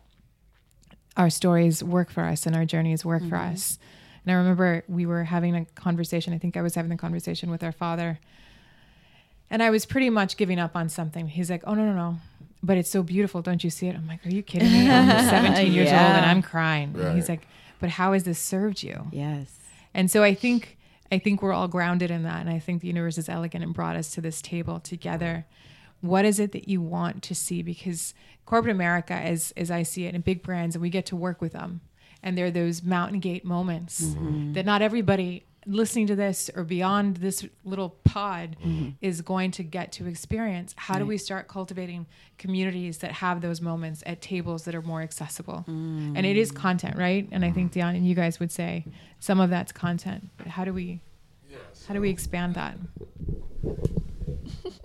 [1.17, 3.53] our stories work for us and our journeys work for mm-hmm.
[3.53, 3.77] us.
[4.23, 6.33] And I remember we were having a conversation.
[6.33, 8.19] I think I was having a conversation with our father.
[9.51, 11.27] And I was pretty much giving up on something.
[11.27, 12.17] He's like, Oh, no, no, no.
[12.63, 13.41] But it's so beautiful.
[13.41, 13.95] Don't you see it?
[13.95, 14.89] I'm like, Are you kidding me?
[14.89, 16.95] I'm 17 years old and I'm crying.
[16.97, 17.47] And he's like,
[17.79, 19.07] But how has this served you?
[19.11, 19.59] Yes.
[19.93, 20.79] And so I think
[21.11, 23.73] I think we're all grounded in that, and I think the universe is elegant and
[23.73, 25.45] brought us to this table together.
[25.99, 27.61] What is it that you want to see?
[27.61, 28.13] Because
[28.45, 31.41] corporate America, as as I see it, and big brands, and we get to work
[31.41, 31.81] with them,
[32.23, 34.53] and there are those mountain gate moments mm-hmm.
[34.53, 38.55] that not everybody listening to this or beyond this little pod
[39.01, 40.73] is going to get to experience.
[40.77, 45.01] How do we start cultivating communities that have those moments at tables that are more
[45.01, 45.63] accessible?
[45.67, 47.27] And it is content, right?
[47.31, 48.85] And I think Dion and you guys would say
[49.19, 50.29] some of that's content.
[50.37, 50.99] But how do we
[51.87, 52.77] how do we expand that?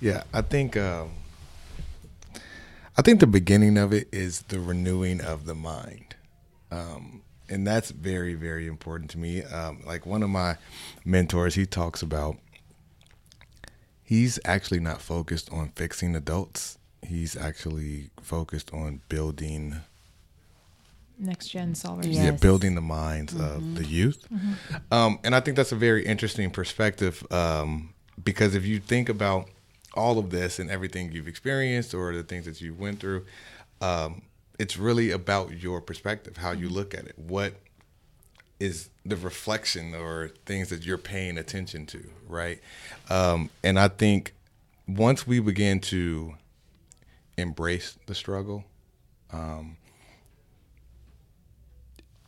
[0.00, 1.10] Yeah, I think um,
[2.98, 6.16] I think the beginning of it is the renewing of the mind,
[6.72, 7.21] um,
[7.52, 9.42] and that's very very important to me.
[9.44, 10.56] Um, like one of my
[11.04, 12.36] mentors, he talks about
[14.02, 16.78] he's actually not focused on fixing adults.
[17.06, 19.76] He's actually focused on building
[21.18, 22.06] Next gen solvers.
[22.06, 22.24] Yeah.
[22.24, 24.26] yeah, building the minds of the youth.
[24.90, 29.48] Um, and I think that's a very interesting perspective um, because if you think about
[29.94, 33.24] all of this and everything you've experienced or the things that you went through,
[33.80, 34.22] um,
[34.58, 37.18] it's really about your perspective, how you look at it.
[37.18, 37.54] What
[38.60, 42.60] is the reflection or things that you're paying attention to, right?
[43.10, 44.34] Um, and I think
[44.86, 46.34] once we begin to
[47.36, 48.64] embrace the struggle,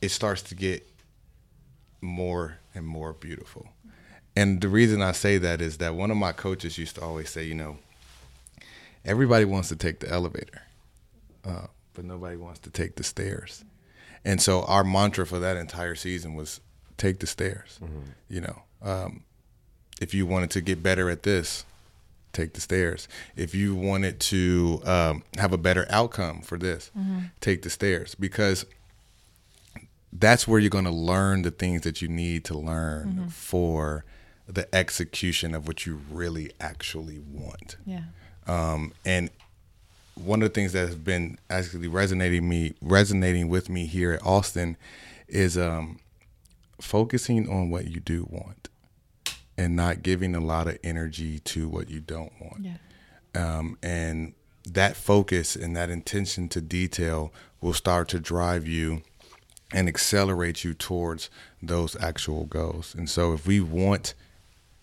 [0.00, 0.87] it starts to get
[2.00, 3.68] more and more beautiful.
[4.37, 7.30] And the reason I say that is that one of my coaches used to always
[7.30, 7.78] say, you know,
[9.04, 10.62] everybody wants to take the elevator,
[11.44, 13.64] uh, but nobody wants to take the stairs.
[14.24, 16.61] And so our mantra for that entire season was
[16.96, 17.78] take the stairs.
[18.28, 19.24] You know, um,
[20.00, 21.64] if you wanted to get better at this,
[22.33, 23.07] take the stairs.
[23.37, 26.90] If you wanted to um, have a better outcome for this,
[27.40, 28.66] take the stairs because
[30.12, 34.04] that's where you're going to learn the things that you need to learn for
[34.46, 37.76] the execution of what you really actually want.
[37.87, 38.02] Yeah.
[38.46, 39.30] Um, and
[40.16, 44.24] one of the things that has been actually resonating me resonating with me here at
[44.24, 44.77] Austin
[45.29, 45.98] is um,
[46.81, 48.68] focusing on what you do want
[49.57, 52.77] and not giving a lot of energy to what you don't want Yeah.
[53.35, 54.35] um, and
[54.66, 59.03] that focus and that intention to detail will start to drive you
[59.72, 61.29] and accelerate you towards
[61.62, 62.94] those actual goals.
[62.94, 64.14] And so, if we want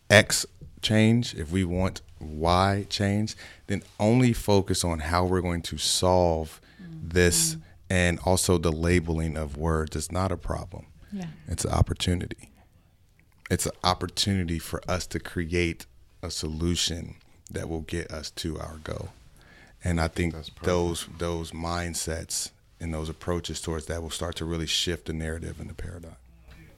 [0.09, 0.45] X
[0.81, 3.35] change, if we want Y change,
[3.67, 6.61] then only focus on how we're going to solve
[7.03, 7.61] this mm-hmm.
[7.89, 10.85] and also the labeling of words is not a problem.
[11.11, 11.25] Yeah.
[11.47, 12.51] It's an opportunity.
[13.49, 15.85] It's an opportunity for us to create
[16.23, 17.15] a solution
[17.49, 19.09] that will get us to our goal.
[19.83, 24.67] And I think those those mindsets and those approaches towards that will start to really
[24.67, 26.15] shift the narrative and the paradigm.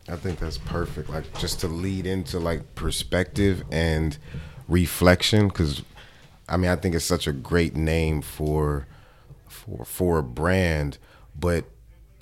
[0.07, 1.09] I think that's perfect.
[1.09, 4.17] Like just to lead into like perspective and
[4.73, 5.83] reflection, because
[6.49, 8.87] I mean I think it's such a great name for
[9.47, 10.97] for for a brand,
[11.39, 11.65] but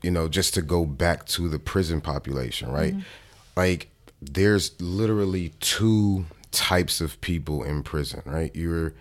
[0.03, 2.93] you know, just to go back to the prison population, right?
[2.93, 3.55] Mm-hmm.
[3.55, 3.89] Like
[4.21, 8.55] there's literally two types of people in prison, right?
[8.55, 8.93] You're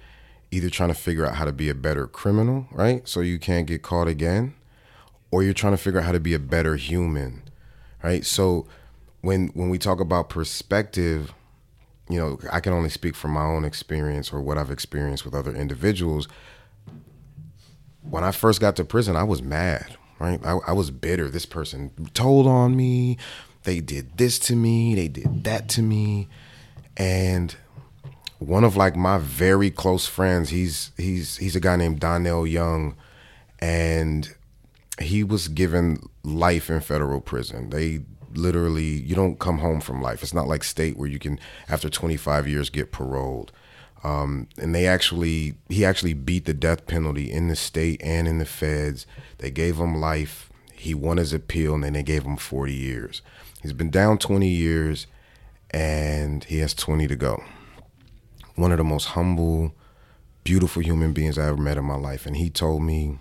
[0.51, 3.07] either trying to figure out how to be a better criminal, right?
[3.09, 4.55] So you can't get caught again,
[5.31, 7.43] or you're trying to figure out how to be a better human,
[8.03, 8.25] right?
[8.25, 8.67] So
[9.21, 11.33] when when we talk about perspective,
[12.11, 15.35] you know, I can only speak from my own experience or what I've experienced with
[15.35, 16.27] other individuals.
[18.03, 20.41] When I first got to prison, I was mad, right?
[20.45, 21.29] I, I was bitter.
[21.29, 23.17] This person told on me.
[23.63, 24.95] They did this to me.
[24.95, 26.29] They did that to me.
[26.97, 27.55] And
[28.39, 32.97] one of like my very close friends, he's he's he's a guy named Donnell Young,
[33.61, 34.35] and
[35.01, 37.71] he was given life in federal prison.
[37.71, 38.01] They
[38.35, 40.23] literally you don't come home from life.
[40.23, 43.53] It's not like state where you can after 25 years get paroled.
[44.03, 48.39] Um, and they actually he actually beat the death penalty in the state and in
[48.39, 49.07] the feds.
[49.39, 50.51] They gave him life.
[50.73, 53.21] He won his appeal, and then they gave him 40 years.
[53.61, 55.07] He's been down 20 years,
[55.71, 57.45] and he has 20 to go.
[58.55, 59.75] One of the most humble,
[60.43, 63.19] beautiful human beings I ever met in my life, and he told me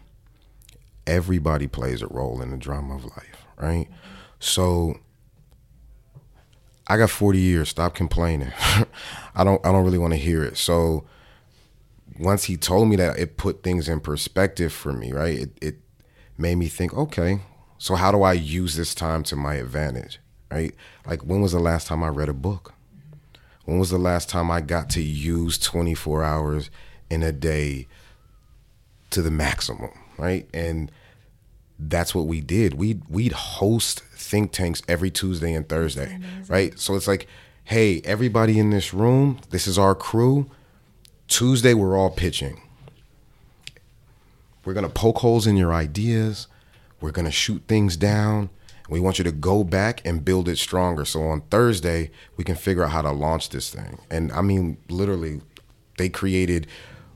[1.06, 3.90] everybody plays a role in the drama of life, right?
[4.40, 5.00] So
[6.88, 7.70] I got 40 years.
[7.70, 8.52] Stop complaining.
[9.36, 10.58] I don't I don't really want to hear it.
[10.58, 11.06] So
[12.18, 15.40] once he told me that, it put things in perspective for me, right?
[15.40, 15.76] It it
[16.38, 17.42] made me think, okay,
[17.78, 20.20] so how do I use this time to my advantage,
[20.52, 20.74] right?
[21.06, 22.74] Like when was the last time I read a book?
[23.66, 26.72] When was the last time I got to use 24 hours
[27.10, 27.88] in a day
[29.12, 30.50] to the maximum, right?
[30.54, 30.92] And
[31.78, 32.74] that's what we did.
[32.74, 36.78] We'd we'd host think tanks every Tuesday and Thursday, right?
[36.78, 37.28] So it's like,
[37.64, 40.50] hey, everybody in this room, this is our crew.
[41.28, 42.62] Tuesday we're all pitching.
[44.66, 46.48] We're gonna poke holes in your ideas.
[47.02, 48.50] We're gonna shoot things down.
[48.90, 51.06] We want you to go back and build it stronger.
[51.06, 54.00] So on Thursday, we can figure out how to launch this thing.
[54.10, 55.42] And I mean, literally,
[55.98, 56.68] they created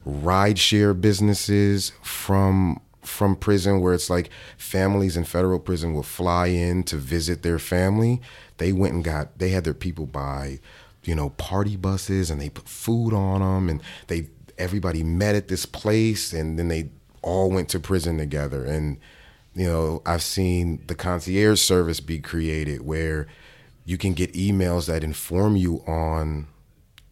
[0.08, 6.84] rideshare businesses from from prison where it's like families in federal prison will fly in
[6.84, 8.22] to visit their family.
[8.58, 10.60] They went and got they had their people buy,
[11.04, 14.28] you know, party buses and they put food on them and they
[14.58, 16.90] everybody met at this place and then they
[17.22, 18.98] all went to prison together and
[19.56, 23.28] you know, I've seen the concierge service be created where
[23.86, 26.48] you can get emails that inform you on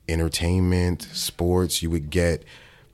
[0.07, 2.43] entertainment, sports, you would get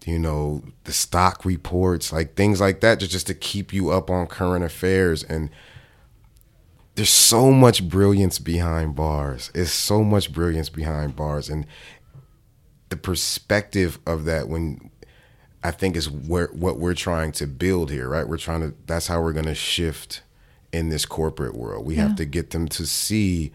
[0.08, 4.10] you know, the stock reports, like things like that, just, just to keep you up
[4.10, 5.22] on current affairs.
[5.22, 5.50] And
[6.96, 9.52] there's so much brilliance behind bars.
[9.54, 11.50] It's so much brilliance behind bars.
[11.50, 11.68] And
[12.88, 14.90] the perspective of that when
[15.62, 18.28] I think is where what we're trying to build here, right?
[18.28, 20.22] We're trying to that's how we're gonna shift
[20.72, 21.86] in this corporate world.
[21.86, 22.08] We yeah.
[22.08, 23.52] have to get them to see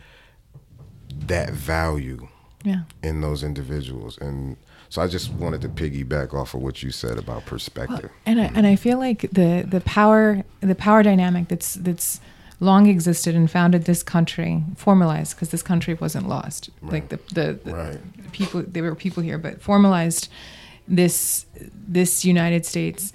[1.28, 2.28] that value
[2.62, 2.82] yeah.
[3.03, 4.18] in those individuals.
[4.18, 4.59] And
[4.93, 8.11] so I just wanted to piggyback off of what you said about perspective.
[8.11, 12.20] Well, and I, and I feel like the the power the power dynamic that's that's
[12.61, 16.68] long existed and founded this country formalized because this country wasn't lost.
[16.82, 16.93] Right.
[16.93, 18.32] Like the the, the right.
[18.32, 20.28] people there were people here, but formalized
[20.86, 23.14] this this United States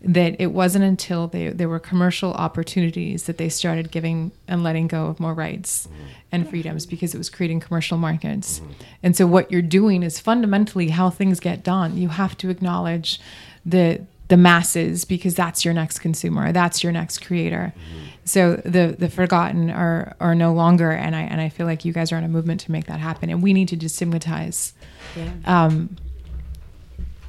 [0.00, 4.86] that it wasn't until they, there were commercial opportunities that they started giving and letting
[4.86, 6.04] go of more rights mm-hmm.
[6.30, 8.60] and freedoms because it was creating commercial markets.
[8.60, 8.72] Mm-hmm.
[9.02, 11.96] And so what you're doing is fundamentally how things get done.
[11.96, 13.20] You have to acknowledge
[13.66, 17.72] the the masses because that's your next consumer, that's your next creator.
[17.74, 18.04] Mm-hmm.
[18.24, 21.94] So the the forgotten are are no longer, and I and I feel like you
[21.94, 24.72] guys are on a movement to make that happen, and we need to destigmatize.
[25.16, 25.30] Yeah.
[25.46, 25.96] Um,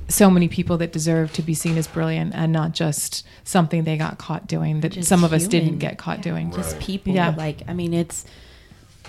[0.09, 3.95] so many people that deserve to be seen as brilliant and not just something they
[3.95, 6.23] got caught doing that just some of us didn't get caught yeah.
[6.23, 6.51] doing.
[6.51, 6.81] Just right.
[6.81, 7.13] people.
[7.13, 7.33] Yeah.
[7.37, 8.25] Like, I mean, it's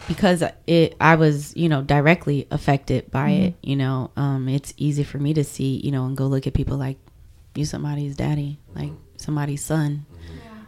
[0.07, 3.43] because it, I was, you know, directly affected by mm-hmm.
[3.45, 6.47] it, you know, um, it's easy for me to see, you know, and go look
[6.47, 6.99] at people like
[7.55, 10.07] you somebody's daddy, like somebody's son.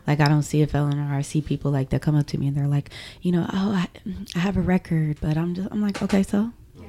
[0.04, 2.38] Like I don't see a felon or I see people like that come up to
[2.38, 3.88] me and they're like, you know, oh, I,
[4.34, 6.88] I have a record, but I'm just, I'm like, okay, so, yeah,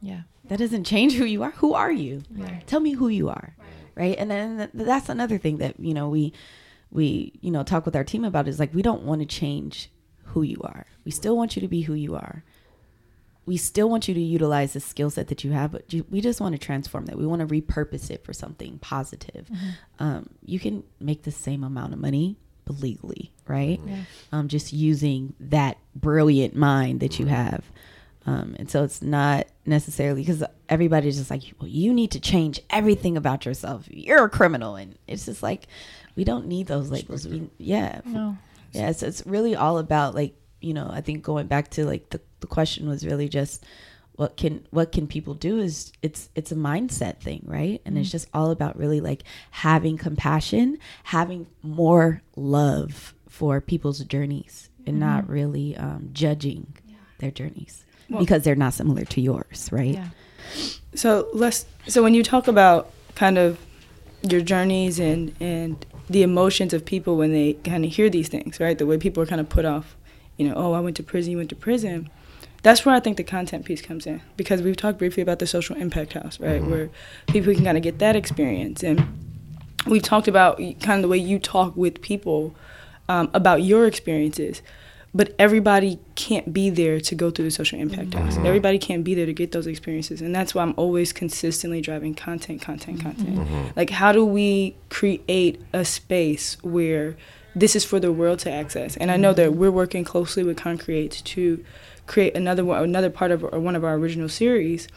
[0.00, 0.20] yeah
[0.52, 1.52] that doesn't change who you are.
[1.52, 2.22] Who are you?
[2.30, 2.62] Right.
[2.66, 3.54] Tell me who you are.
[3.58, 3.68] Right.
[3.94, 4.18] right?
[4.18, 6.34] And then that's another thing that, you know, we
[6.90, 9.90] we, you know, talk with our team about is like we don't want to change
[10.26, 10.84] who you are.
[11.06, 12.44] We still want you to be who you are.
[13.46, 16.20] We still want you to utilize the skill set that you have, but you, we
[16.20, 17.16] just want to transform that.
[17.16, 19.46] We want to repurpose it for something positive.
[19.46, 20.04] Mm-hmm.
[20.04, 22.36] Um, you can make the same amount of money
[22.68, 23.80] legally, right?
[23.86, 24.02] Yeah.
[24.32, 27.64] Um, just using that brilliant mind that you have
[28.24, 32.60] Um, and so it's not necessarily because everybody's just like, well, you need to change
[32.70, 33.86] everything about yourself.
[33.90, 35.66] You're a criminal, and it's just like
[36.14, 37.26] we don't need those labels.
[37.26, 38.36] We, yeah, No.
[38.72, 38.92] yeah.
[38.92, 40.88] So it's really all about like you know.
[40.90, 43.64] I think going back to like the the question was really just
[44.16, 48.10] what can what can people do is it's it's a mindset thing right and it's
[48.10, 55.26] just all about really like having compassion having more love for people's journeys and not
[55.30, 56.66] really um, judging
[57.20, 57.86] their journeys
[58.18, 60.08] because they're not similar to yours right Yeah.
[60.94, 61.66] So let's.
[61.86, 63.58] So when you talk about kind of
[64.22, 68.60] your journeys and and the emotions of people when they kind of hear these things,
[68.60, 68.76] right?
[68.76, 69.96] The way people are kind of put off,
[70.36, 72.10] you know, oh, I went to prison, you went to prison.
[72.62, 75.46] That's where I think the content piece comes in because we've talked briefly about the
[75.46, 76.62] social impact house, right?
[76.62, 76.90] Where
[77.26, 79.04] people can kind of get that experience, and
[79.86, 82.54] we've talked about kind of the way you talk with people
[83.08, 84.62] um, about your experiences.
[85.14, 88.24] But everybody can't be there to go through the social impact mm-hmm.
[88.24, 88.36] house.
[88.36, 88.46] Mm-hmm.
[88.46, 92.14] Everybody can't be there to get those experiences, and that's why I'm always consistently driving
[92.14, 93.36] content, content, mm-hmm.
[93.36, 93.76] content.
[93.76, 97.16] Like, how do we create a space where
[97.54, 98.96] this is for the world to access?
[98.96, 101.62] And I know that we're working closely with Concreate to
[102.06, 104.88] create another one, another part of or one of our original series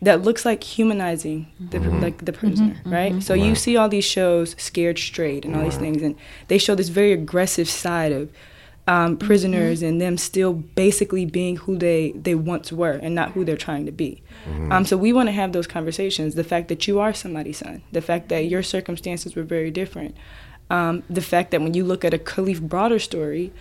[0.00, 3.22] that looks like humanizing the like the prisoner, right?
[3.22, 6.14] So you see all these shows, Scared Straight, and all these things, and
[6.46, 8.30] they show this very aggressive side of
[8.88, 13.44] um, prisoners and them still basically being who they they once were and not who
[13.44, 14.22] they're trying to be.
[14.72, 16.34] Um, so we want to have those conversations.
[16.34, 20.16] The fact that you are somebody's son, the fact that your circumstances were very different,
[20.70, 23.52] um, the fact that when you look at a Kalief Browder story.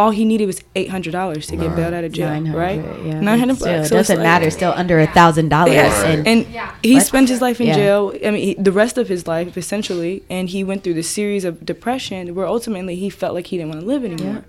[0.00, 2.80] All he needed was eight hundred dollars to get bailed out of jail, 900, right?
[3.04, 3.20] yeah.
[3.20, 3.86] Nine hundred Still, bucks.
[3.86, 6.46] it So doesn't like- matter still under a thousand dollars Yes, and and
[6.82, 7.06] he What?
[7.06, 7.74] spent his life in Yeah.
[7.80, 8.02] jail.
[8.26, 11.44] I mean, he, the rest of his life essentially, and he went through this series
[11.44, 14.44] of depression where ultimately he felt like he didn't want to live anymore.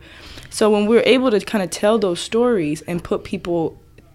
[0.49, 3.61] So when we're able to kind of tell those stories and put people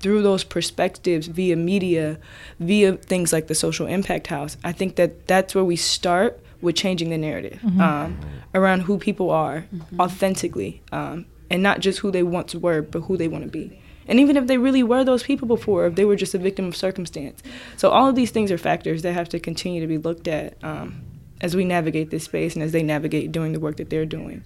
[0.00, 2.18] through those perspectives via media,
[2.60, 6.76] via things like the Social Impact House, I think that that's where we start with
[6.76, 8.18] changing the narrative um,
[8.54, 9.66] around who people are
[9.98, 13.80] authentically, um, and not just who they once were, but who they want to be.
[14.08, 16.66] And even if they really were those people before, if they were just a victim
[16.66, 17.42] of circumstance.
[17.76, 20.56] So all of these things are factors that have to continue to be looked at
[20.62, 21.02] um,
[21.40, 24.44] as we navigate this space and as they navigate doing the work that they're doing.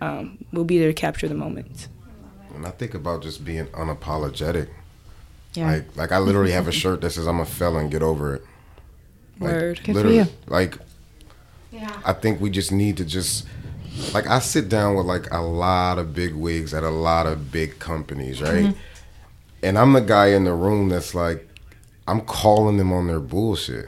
[0.00, 1.88] Um, we'll be there to capture the moments.
[2.54, 4.68] And I think about just being unapologetic.
[5.54, 5.70] yeah.
[5.70, 8.42] Like, like I literally have a shirt that says "I'm a felon, get over it."
[9.38, 9.76] Like, Word.
[9.76, 10.26] Good for literally, you.
[10.46, 10.78] Like,
[12.04, 13.46] I think we just need to just
[14.12, 17.50] like I sit down with like a lot of big wigs at a lot of
[17.50, 18.66] big companies, right?
[18.66, 18.78] Mm-hmm.
[19.62, 21.48] And I'm the guy in the room that's like,
[22.06, 23.86] I'm calling them on their bullshit.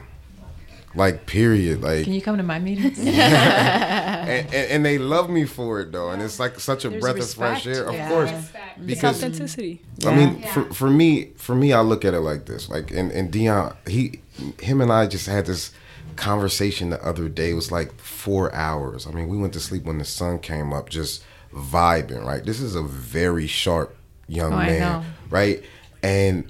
[0.95, 1.81] Like, period.
[1.83, 2.97] Like, Can you come to my meetings?
[2.99, 7.01] and, and, and they love me for it though, and it's like such a There's
[7.01, 7.83] breath of fresh air.
[7.85, 8.09] Of Yeah.
[8.09, 8.51] course, It's
[8.85, 9.81] because authenticity.
[10.05, 12.69] I mean, for, for me, for me, I look at it like this.
[12.69, 14.19] Like, and, and Dion, he,
[14.59, 15.71] him and I just had this
[16.19, 17.53] conversation the other day.
[17.53, 19.07] Was like four hours.
[19.07, 22.23] I mean, we went to sleep when the sun came up, just vibing.
[22.23, 22.43] Right.
[22.43, 23.95] This is a very sharp
[24.27, 25.05] young Oh, man.
[25.29, 25.63] Right.
[26.03, 26.49] And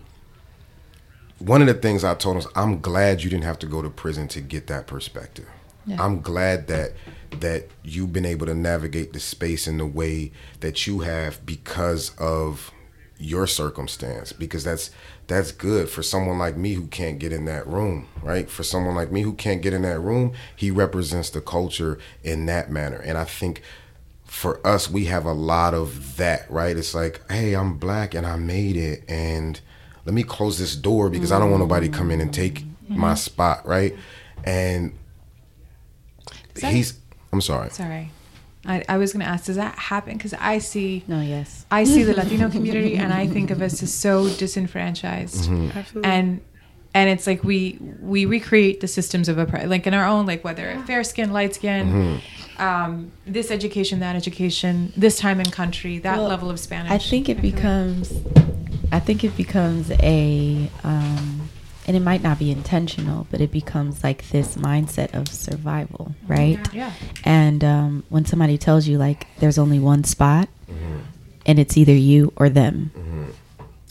[1.39, 3.81] one of the things I told him was, I'm glad you didn't have to go
[3.81, 5.47] to prison to get that perspective.
[5.85, 6.03] Yeah.
[6.03, 6.93] I'm glad that
[7.39, 12.11] that you've been able to navigate the space in the way that you have because
[12.17, 12.71] of
[13.17, 14.89] your circumstance because that's
[15.29, 18.49] that's good for someone like me who can't get in that room right?
[18.49, 22.45] For someone like me who can't get in that room he represents the culture in
[22.47, 22.97] that manner.
[22.97, 23.61] And i think
[24.25, 26.75] for us we have a lot of that right?
[26.75, 29.61] It's like hey i'm black and i made it and
[30.05, 32.65] let me close this door because i don't want nobody to come in and take
[32.89, 33.95] my spot right?
[34.43, 34.93] And
[36.55, 36.97] that- he's
[37.31, 37.69] i'm sorry.
[37.69, 38.11] Sorry.
[38.65, 40.17] I, I was going to ask, does that happen?
[40.17, 43.81] Because I see, no yes I see the Latino community, and I think of us
[43.81, 46.01] as so disenfranchised, Mm-hmm.
[46.03, 46.41] And
[46.93, 50.43] and it's like we we recreate the systems of oppression, like in our own, like
[50.43, 52.61] whether fair skin, light skin, Mm-hmm.
[52.61, 56.91] um, this education, that education, this time in country, that Well, level of Spanish.
[56.91, 58.13] I think it feel like- becomes,
[58.91, 61.38] I think it becomes a, um,
[61.89, 66.59] and it might not be intentional, but it becomes like this mindset of survival, right?
[66.71, 66.93] Yeah.
[67.23, 70.99] And um, when somebody tells you like there's only one spot, mm-hmm.
[71.47, 73.31] and it's either you or them, mm-hmm.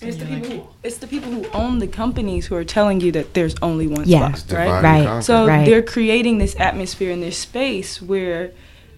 [0.01, 3.11] It's the people who it's the people who own the companies who are telling you
[3.11, 4.33] that there's only one Yeah.
[4.33, 4.83] Spot, divide right?
[4.83, 5.05] Right.
[5.05, 5.23] conquer.
[5.23, 5.67] So Right.
[5.67, 8.53] they're creating this atmosphere in this space where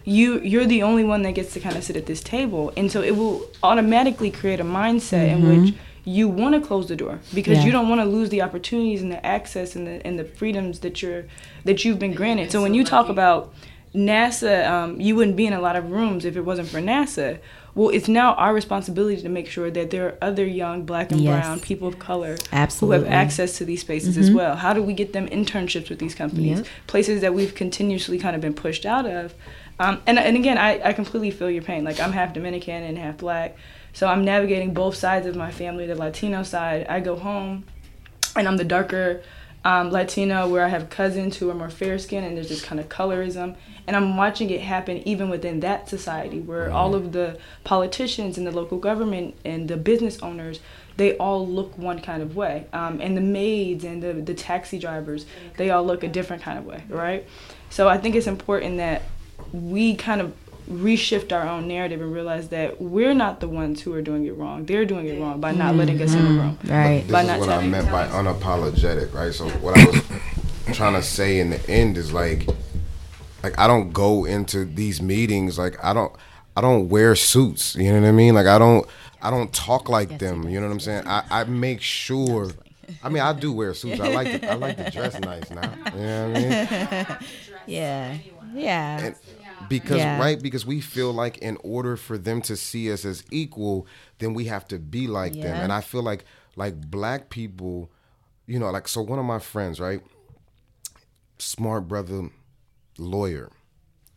[0.04, 2.92] you you're the only one that gets to kind of sit at this table, and
[2.92, 5.64] so it will automatically create a mindset in mm-hmm.
[5.64, 5.74] which
[6.04, 7.64] you want to close the door because Yeah.
[7.66, 10.80] you don't want to lose the opportunities and the access and the and the freedoms
[10.80, 11.24] that you're
[11.64, 12.50] that you've been granted.
[12.50, 13.52] So when you talk about
[13.94, 17.38] NASA, um, you wouldn't be in a lot of rooms if it wasn't for NASA.
[17.74, 21.20] Well, it's now our responsibility to make sure that there are other young black and
[21.20, 21.44] Yes.
[21.44, 22.98] brown people of color Absolutely.
[22.98, 24.56] who have access to these spaces as well.
[24.56, 26.58] How do we get them internships with these companies?
[26.58, 26.66] Yep.
[26.88, 29.34] Places that we've continuously kind of been pushed out of.
[29.78, 31.84] Um, and, and again, I, I completely feel your pain.
[31.84, 33.56] Like, I'm half Dominican and half black.
[33.92, 36.86] So I'm navigating both sides of my family, the Latino side.
[36.88, 37.64] I go home
[38.36, 39.22] and I'm the darker
[39.64, 42.80] um, Latino where I have cousins who are more fair skinned and there's this kind
[42.80, 43.56] of colorism.
[43.86, 48.46] And I'm watching it happen even within that society where all of the politicians and
[48.46, 50.60] the local government and the business owners,
[50.96, 52.66] they all look one kind of way.
[52.72, 55.26] Um, and the maids and the, the taxi drivers,
[55.56, 57.26] they all look a different kind of way, right?
[57.68, 59.02] So I think it's important that
[59.52, 60.34] we kind of
[60.70, 64.36] reshift our own narrative and realize that we're not the ones who are doing it
[64.36, 64.64] wrong.
[64.64, 66.38] They're doing it wrong by not letting us in the mm-hmm.
[66.38, 66.58] room.
[66.64, 67.02] Right.
[67.02, 69.34] This By is not what I meant by unapologetic, right?
[69.34, 70.02] So what I was
[70.76, 72.46] trying to say in the end is like,
[73.42, 76.14] like I don't go into these meetings like I don't,
[76.56, 77.74] I don't wear suits.
[77.74, 78.34] You know what I mean?
[78.34, 78.86] Like I don't,
[79.22, 80.48] I don't talk like Yes, them.
[80.48, 81.06] You know what I'm saying?
[81.06, 82.52] I, I make sure.
[83.02, 84.00] I mean, I do wear suits.
[84.00, 85.72] I like to, I like to dress nice now.
[85.94, 87.18] You know what I mean?
[87.66, 88.16] Yeah.
[88.54, 89.00] Yeah.
[89.00, 89.16] And
[89.68, 90.18] because Yeah.
[90.18, 93.86] right because we feel like in order for them to see us as equal
[94.18, 95.56] then we have to be like them.
[95.60, 96.24] And i feel like
[96.56, 97.90] like black people
[98.46, 100.00] you know like so one of my friends right
[101.38, 102.28] smart brother
[102.98, 103.50] lawyer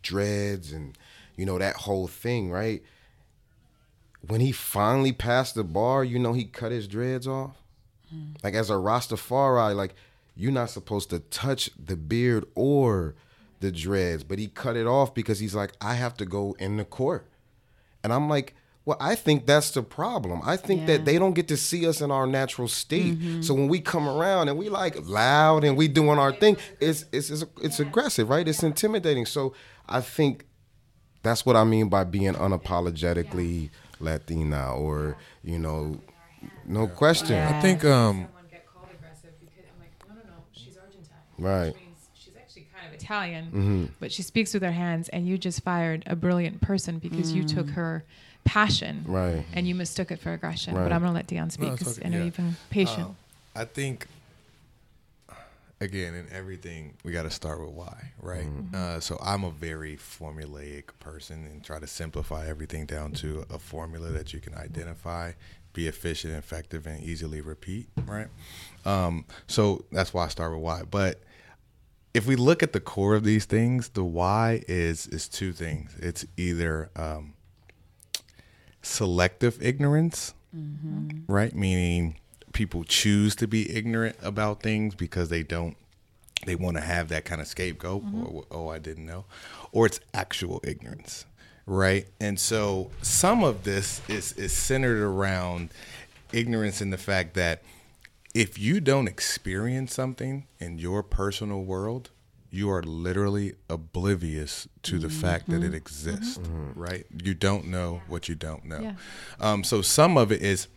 [0.02, 0.96] dreads and
[1.36, 2.82] you know that whole thing right?
[4.26, 7.56] When he finally passed the bar you know he cut his dreads off?
[8.14, 8.36] Mm.
[8.42, 9.94] Like as a Rastafari, like
[10.36, 13.14] you're not supposed to touch the beard or
[13.60, 16.76] the dreads, but he cut it off because he's like, I have to go in
[16.76, 17.26] the court.
[18.02, 20.42] And I'm like, well, I think that's the problem.
[20.44, 20.86] I think Yeah.
[20.88, 23.42] that they don't get to see us in our natural state.
[23.42, 27.06] So when we come around and we like loud and we doing our thing, it's
[27.10, 28.46] it's it's, it's aggressive, right?
[28.46, 29.24] It's intimidating.
[29.24, 29.54] So
[29.88, 30.44] I think
[31.22, 35.98] that's what I mean by being unapologetically Latina or, you know,
[36.66, 37.36] no question.
[37.36, 37.56] Yeah.
[37.56, 41.16] I think um, someone get called aggressive because I'm like, no, no, no, she's Argentine.
[41.38, 41.74] Right.
[43.08, 45.38] Which means she's actually kind of Italian, but she speaks with her hands, and you
[45.38, 48.04] just fired a brilliant person because you took her
[48.44, 49.44] passion Right.
[49.54, 50.74] and you mistook it for aggression.
[50.74, 50.82] Right.
[50.84, 52.24] But I'm gonna let Dion speak it's because okay, I know yeah.
[52.24, 53.06] you've been patient.
[53.06, 53.16] Um,
[53.56, 54.06] I think
[55.80, 58.46] again in everything we got to start with why, right?
[58.74, 63.58] Uh, so I'm a very formulaic person and try to simplify everything down to a
[63.58, 65.32] formula that you can identify,
[65.72, 68.28] be efficient, effective, and easily repeat, right?
[68.86, 70.82] Um, so that's why I start with why.
[70.88, 71.20] But
[72.14, 75.94] if we look at the core of these things, the why is is two things.
[75.98, 77.34] It's either um,
[78.82, 80.32] selective ignorance,
[81.26, 81.54] right?
[81.54, 82.16] Meaning
[82.52, 85.76] people choose to be ignorant about things because they don't
[86.46, 89.24] they want to have that kind of scapegoat or oh I didn't know
[89.72, 91.24] or it's actual ignorance
[91.66, 95.70] right and so some of this is is centered around
[96.32, 97.62] ignorance in the fact that
[98.34, 102.10] if you don't experience something in your personal world
[102.50, 106.38] you are literally oblivious to the fact that it exists
[106.74, 108.94] right you don't know what you don't know Yeah.
[109.40, 110.68] um, so some of it is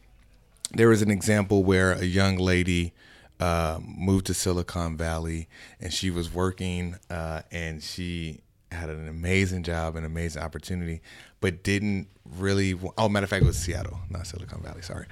[0.71, 2.93] there was an example where a young lady
[3.39, 5.47] uh, moved to Silicon Valley
[5.79, 8.41] and she was working uh, and she
[8.71, 10.99] had an amazing job, an amazing opportunity,
[11.39, 12.73] but didn't really.
[12.73, 14.81] wa- Oh, matter of fact, it was Seattle, not Silicon Valley.
[14.81, 15.05] Sorry.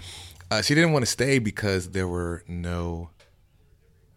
[0.52, 3.10] Uh, she didn't want to stay because there were no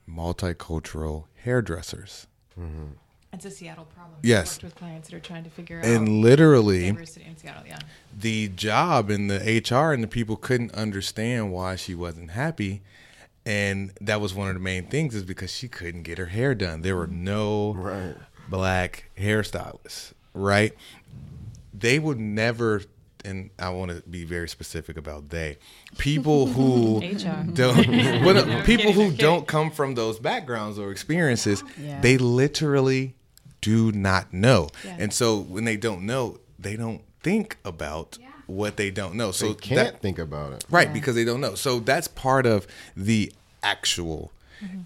[0.09, 2.27] multicultural hairdressers.
[3.33, 4.19] It's a Seattle problem.
[4.23, 4.57] Yes.
[4.57, 7.63] Worked with clients that are trying to figure And out literally, diversity in Seattle.
[7.67, 7.79] Yeah.
[8.19, 9.39] the job and the
[9.71, 12.83] HR and the people couldn't understand why she wasn't happy.
[13.47, 16.55] And that was one of the main things is because she couldn't get her hair
[16.55, 16.83] done.
[16.83, 18.17] There were no Right.
[18.49, 20.75] black hairstylists, right?
[21.73, 22.83] They would never
[23.29, 25.59] and I want to be very specific about they.
[25.99, 27.01] People who
[27.53, 27.89] don't
[28.25, 32.01] well, people who don't come from those backgrounds or experiences, Yeah.
[32.01, 33.15] they literally
[33.61, 34.69] do not know.
[34.85, 34.97] Yeah.
[34.99, 39.31] And so when they don't know, they don't think about what they don't know.
[39.31, 40.65] So They can't that- think about it.
[40.71, 41.55] right because they don't know.
[41.55, 42.67] So that's part of
[42.97, 44.33] the actual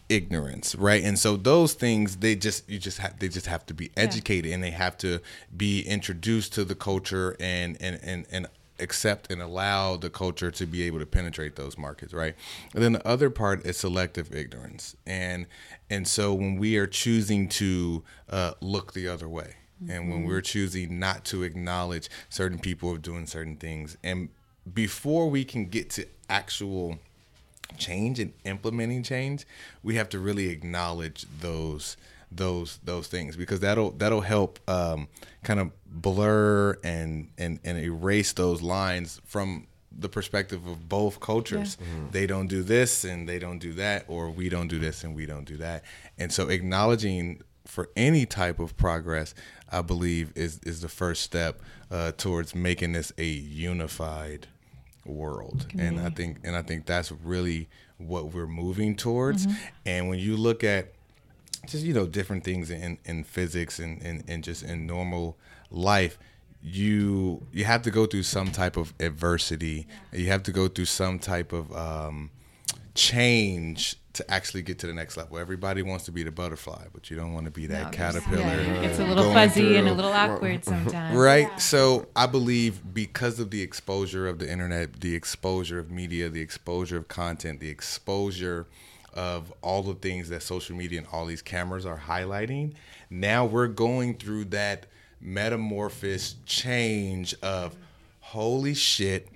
[0.08, 1.02] ignorance, right?
[1.02, 4.52] And so those things they just you just have they just have to be educated
[4.52, 5.20] and they have to
[5.56, 8.46] be introduced to the culture and and and and
[8.78, 12.34] accept and allow the culture to be able to penetrate those markets, right?
[12.74, 14.96] And then the other part is selective ignorance.
[15.06, 15.46] And
[15.90, 19.56] and so when we are choosing to uh, look the other way
[19.88, 24.28] and when we're choosing not to acknowledge certain people of doing certain things and
[24.72, 26.98] before we can get to actual
[27.78, 29.44] change and implementing change
[29.82, 31.96] we have to really acknowledge those
[32.30, 35.08] those those things because that'll that'll help um,
[35.44, 39.66] kind of blur and and and erase those lines from
[39.96, 41.76] the perspective of both cultures.
[42.12, 45.14] They don't do this and they don't do that, or we don't do this and
[45.14, 45.84] we don't do that.
[46.18, 49.34] And so acknowledging for any type of progress,
[49.70, 51.60] I believe is is the first step
[51.90, 54.46] uh, towards making this a unified
[55.04, 55.66] world.
[55.78, 59.46] And I think and I think that's really what we're moving towards.
[59.86, 60.92] And when you look at
[61.66, 65.36] just you know different things in, in physics and, and, and just in normal
[65.70, 66.18] life
[66.62, 70.84] you you have to go through some type of adversity you have to go through
[70.84, 72.30] some type of um,
[72.94, 77.10] change to actually get to the next level everybody wants to be the butterfly but
[77.10, 79.94] you don't want to be that No, caterpillar yeah, it's a little fuzzy and a
[79.94, 81.16] little awkward sometimes.
[81.16, 81.60] Right.
[81.60, 86.42] So I believe because of the exposure of the internet, the exposure of media, the
[86.42, 88.66] exposure of content, the exposure
[89.14, 92.74] of all the things that social media and all these cameras are highlighting,
[93.10, 94.86] now we're going through that
[95.20, 97.76] metamorphosis change of
[98.20, 99.28] holy shit.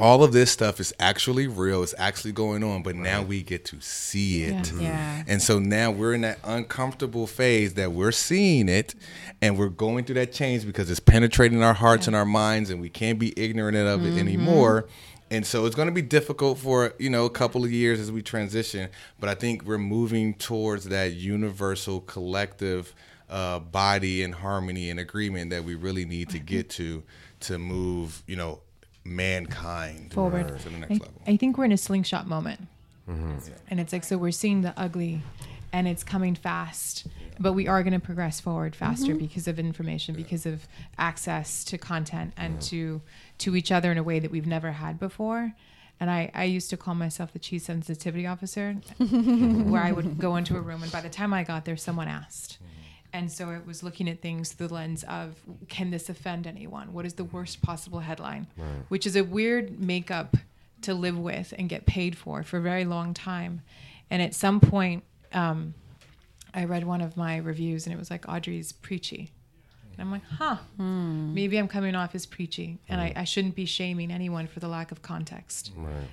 [0.00, 1.82] All of this stuff is actually real.
[1.82, 4.72] It's actually going on, but now we get to see it.
[4.72, 5.24] Yeah.
[5.26, 8.94] And so now we're in that uncomfortable phase that we're seeing it
[9.42, 12.80] and we're going through that change because it's penetrating our hearts and our minds and
[12.80, 14.86] we can't be ignorant of it anymore.
[15.30, 18.10] And so it's going to be difficult for, you know, a couple of years as
[18.10, 18.90] we transition,
[19.20, 22.94] but I think we're moving towards that universal collective
[23.28, 27.04] uh, body and harmony and agreement that we really need to get to
[27.40, 28.60] to move, you know,
[29.04, 30.58] mankind Forward.
[30.60, 31.22] to the next I, level.
[31.26, 32.60] I think we're in a slingshot moment.
[33.08, 33.52] Mm-hmm.
[33.68, 35.22] And it's like, so we're seeing the ugly
[35.72, 37.06] and it's coming fast,
[37.38, 39.18] but we are going to progress forward faster mm-hmm.
[39.18, 40.66] because of information, because of
[40.98, 43.00] access to content and to,
[43.38, 45.52] to each other in a way that we've never had before.
[46.00, 50.36] And I, I used to call myself the chief sensitivity officer, where I would go
[50.36, 52.54] into a room and by the time I got there, someone asked.
[52.54, 52.79] Mm-hmm.
[53.12, 55.36] And so it was looking at things through the lens of
[55.68, 56.92] can this offend anyone?
[56.92, 58.46] What is the worst possible headline?
[58.88, 60.36] Which is a weird makeup
[60.82, 63.62] to live with and get paid for for a very long time.
[64.10, 65.74] And at some point, um,
[66.54, 69.30] I read one of my reviews and it was like Audrey's preachy.
[70.00, 71.34] And I'm like, huh, hmm.
[71.34, 74.66] maybe I'm coming off as preachy and I, I shouldn't be shaming anyone for the
[74.66, 75.72] lack of context.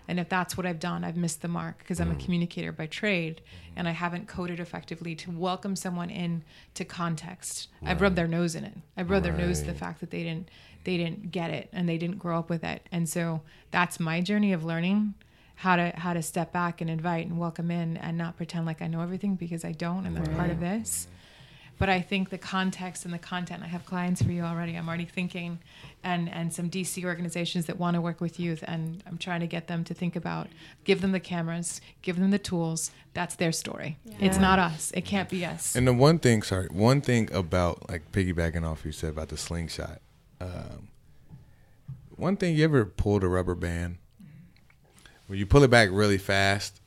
[0.09, 2.19] And if that's what I've done, I've missed the mark because I'm a hmm.
[2.19, 3.79] communicator by trade hmm.
[3.79, 7.69] and I haven't coded effectively to welcome someone in to context.
[7.81, 8.73] I've rubbed their nose in it.
[8.97, 10.49] I've rubbed their nose to the fact that they didn't
[10.83, 12.81] they didn't get it and they didn't grow up with it.
[12.91, 15.13] And so that's my journey of learning
[15.55, 18.81] how to how to step back and invite and welcome in and not pretend like
[18.81, 21.07] I know everything because I don't and that's part of this.
[21.79, 24.75] But I think the context and the content, I have clients for you already.
[24.75, 25.59] I'm already thinking,
[26.03, 29.47] and and some DC organizations that want to work with youth, and I'm trying to
[29.47, 30.47] get them to think about,
[30.85, 32.91] give them the cameras, give them the tools.
[33.13, 33.97] That's their story.
[34.19, 34.91] It's not us.
[34.91, 35.75] It can't be us.
[35.75, 39.37] And the one thing, sorry, one thing about like piggybacking off you said about the
[39.37, 40.01] slingshot.
[40.39, 40.89] Um,
[42.15, 43.97] one thing you ever pulled a rubber band,
[45.27, 46.81] when you pull it back really fast,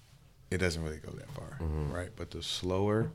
[0.51, 2.11] it doesn't really go that far, right?
[2.17, 3.11] But the slower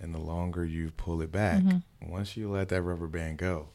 [0.00, 1.62] and the longer you pull it back,
[2.00, 3.68] once you let that rubber band go,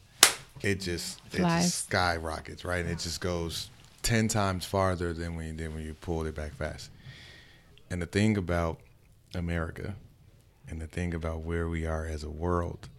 [0.61, 2.81] it just it just skyrockets, right?
[2.85, 3.69] And it just goes
[4.01, 6.89] ten times farther than when you did when you pulled it back fast.
[7.89, 8.79] And the thing about
[9.35, 9.95] America
[10.69, 12.89] and the thing about where we are as a world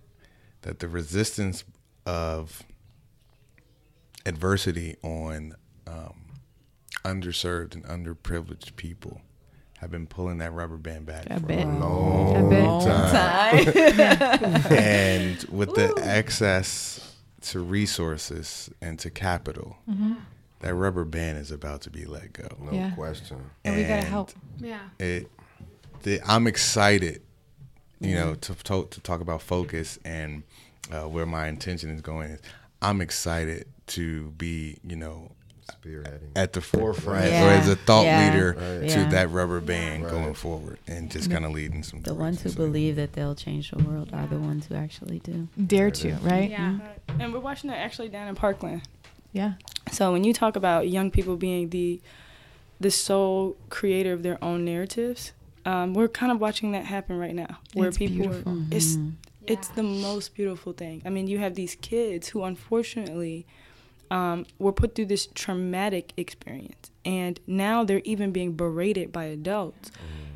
[0.63, 1.65] that the resistance
[2.07, 2.63] of
[4.27, 5.55] adversity on
[5.87, 6.15] um,
[7.05, 9.21] underserved and underprivileged people
[9.85, 11.65] have been pulling that rubber band back A for bit.
[11.65, 12.65] a long A bit.
[13.13, 14.73] time.
[14.79, 19.77] and with the access to resources and to capital,
[20.61, 22.49] that rubber band is about to be let go.
[22.61, 22.91] No Yeah.
[22.93, 23.39] question.
[23.65, 24.33] And we gotta help.
[24.59, 24.81] Yeah.
[24.99, 25.31] it
[26.03, 27.23] the, i'm excited
[28.01, 30.43] you know to, to to talk about focus and
[30.93, 32.41] uh, where my intention is going is
[32.83, 35.31] i'm excited to be you know
[35.71, 36.31] Spearheading.
[36.37, 37.45] at the forefront Yeah.
[37.47, 38.31] or as a thought Yeah.
[38.33, 38.89] leader Right.
[38.91, 39.09] to Yeah.
[39.11, 40.11] that rubber band Right.
[40.13, 42.55] going forward and just kind of leading some The ones who directions.
[42.57, 45.49] believe that they'll change the world are the ones who actually do.
[45.67, 46.51] Dare to, right?
[46.51, 46.79] Yeah.
[47.19, 48.83] And we're watching that actually down in Parkland.
[49.33, 49.55] Yeah.
[49.91, 52.01] So when you talk about young people being the
[52.81, 55.33] the sole creator of their own narratives,
[55.65, 58.53] um, we're kind of watching that happen right now, where It's people beautiful.
[58.53, 58.65] are.
[58.71, 58.99] It's
[59.47, 61.01] it's the most beautiful thing.
[61.05, 63.47] I mean, you have these kids who unfortunately
[64.11, 69.91] um, were put through this traumatic experience, and now they're even being berated by adults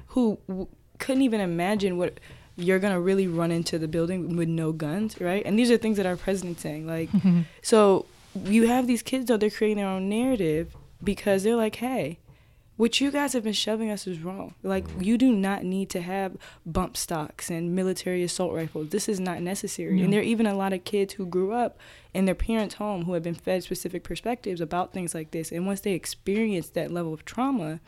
[0.09, 0.67] who w-
[0.99, 2.19] couldn't even imagine what
[2.57, 5.45] you're gonna really run into the building with no guns, right?
[5.47, 7.09] And these are things that our president's saying, like.
[7.63, 8.07] So
[8.45, 12.19] you have these kids though they're creating their own narrative because they're like, hey,
[12.79, 14.55] what you guys have been shoving us is wrong.
[14.63, 15.05] Like mm.
[15.05, 18.91] you do not need to have bump stocks and military assault rifles.
[18.91, 20.01] This is not necessary.
[20.01, 21.77] And there are even a lot of kids who grew up
[22.15, 25.51] in their parents' home who have been fed specific perspectives about things like this.
[25.51, 27.81] And once they experience that level of trauma,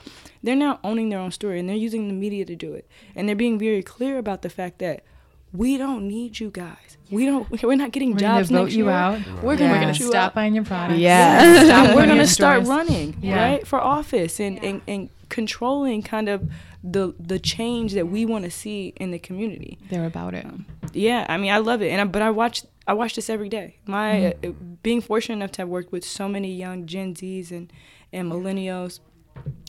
[0.43, 2.88] they're now owning their own story and they're using the media to do it.
[3.14, 5.05] And they're being very clear about the fact that
[5.53, 6.96] we don't need you guys.
[7.11, 7.48] We don't.
[7.62, 8.92] We're not getting We're jobs gonna vote next you year.
[8.92, 9.18] out.
[9.42, 9.59] We're Yeah.
[9.59, 10.34] gonna, We're gonna stop out.
[10.34, 11.01] buying your products.
[11.01, 11.64] Yeah.
[11.64, 13.42] Stop We're going gonna start running Yeah.
[13.42, 16.48] right for office and, and and controlling kind of
[16.84, 19.78] the the change that we want to see in the community.
[19.90, 20.44] They're about it.
[20.44, 23.28] Um, yeah, I mean, I love it, and I, but I watch I watch this
[23.30, 23.76] every day.
[23.86, 24.46] My mm-hmm.
[24.46, 27.72] uh, uh, being fortunate enough to have worked with so many young Gen Zs and
[28.12, 29.01] and millennials,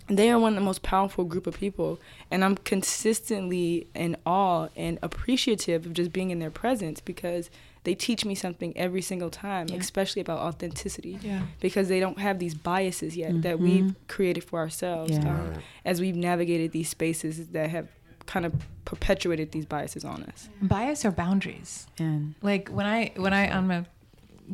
[0.08, 2.00] they are one of the most powerful group of people,
[2.30, 7.50] and I'm consistently in awe and appreciative of just being in their presence because
[7.84, 9.78] they teach me something every single time, Yeah.
[9.78, 11.44] especially about authenticity Yeah.
[11.60, 15.28] because they don't have these biases yet that we've created for ourselves Yeah.
[15.28, 17.88] um, as we've navigated these spaces that have
[18.28, 18.54] kind of
[18.86, 20.48] perpetuated these biases on us.
[20.62, 21.88] Bias or boundaries.
[21.98, 23.86] And like when I when I I'm gonna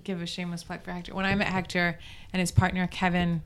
[0.03, 1.13] give a shameless plug for Hector.
[1.13, 1.99] When I met Hector
[2.31, 3.41] and his partner Kevin,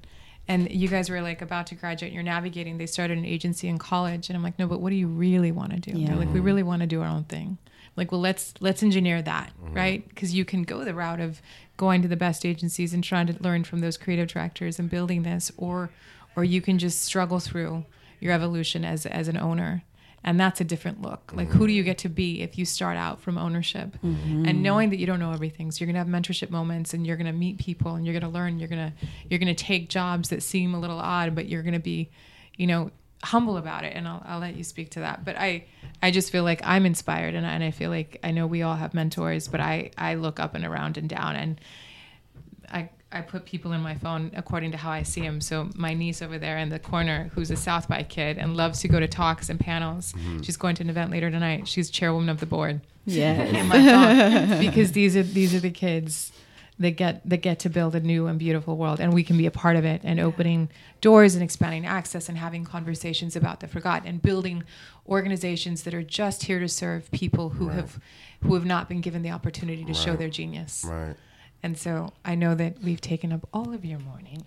[0.52, 2.78] and you guys were like about to graduate, you're navigating.
[2.78, 5.52] They started an agency in college, and I'm like, no, but what do you really
[5.52, 5.98] want to do?
[5.98, 6.08] Yeah.
[6.08, 7.58] They're like, we really want to do our own thing.
[7.96, 9.74] Like, well, let's let's engineer that, mm-hmm.
[9.74, 10.10] right?
[10.10, 11.42] Because you can go the route of
[11.78, 15.24] going to the best agencies and trying to learn from those creative directors and building
[15.24, 15.90] this, or
[16.36, 17.86] or you can just struggle through
[18.20, 19.84] your evolution as as an owner
[20.24, 21.32] and that's a different look.
[21.34, 23.98] Like who do you get to be if you start out from ownership?
[24.04, 24.46] Mm-hmm.
[24.46, 27.06] And knowing that you don't know everything so you're going to have mentorship moments and
[27.06, 29.54] you're going to meet people and you're going to learn you're going to you're going
[29.54, 32.10] to take jobs that seem a little odd but you're going to be
[32.58, 32.92] you know
[33.24, 33.94] humble about it.
[33.96, 35.26] And I'll, I'll let you speak to that.
[35.26, 35.66] But i
[36.04, 38.64] i just feel like i'm inspired and I, and I feel like i know we
[38.64, 41.36] all have mentors but i i look up and around and down.
[41.36, 41.62] And
[42.70, 45.42] I, I put people in my phone according to how I see them.
[45.42, 48.80] So my niece over there in the corner, who's a South by kid and loves
[48.82, 50.42] to go to talks and panels, mm-hmm.
[50.42, 51.68] she's going to an event later tonight.
[51.68, 53.34] She's chairwoman of the board yeah.
[53.44, 56.32] in my phone because these are these are the kids
[56.80, 59.46] that get that get to build a new and beautiful world, and we can be
[59.46, 63.68] a part of it and opening doors and expanding access and having conversations about the
[63.68, 64.64] forgotten and building
[65.08, 68.00] organizations that are just here to serve people who have
[68.42, 70.86] who have not been given the opportunity to show their genius.
[70.88, 71.16] Right.
[71.64, 74.44] And so I know that we've taken up all of your morning.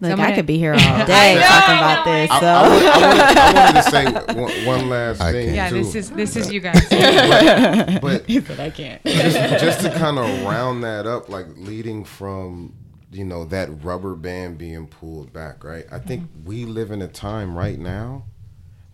[0.00, 2.30] Look, I'm gonna- could be here all day talking about this.
[2.30, 5.44] I, So I, wanted, I, wanted, I wanted to say one, one last I thing
[5.46, 5.56] can't.
[5.56, 5.74] Yeah, too.
[5.76, 6.88] this is this is you guys.
[8.00, 9.04] but but I can't.
[9.04, 12.74] just, just to kind of round that up, like leading from
[13.12, 15.84] you know that rubber band being pulled back, right?
[15.92, 16.44] I think mm-hmm.
[16.48, 18.24] we live in a time right now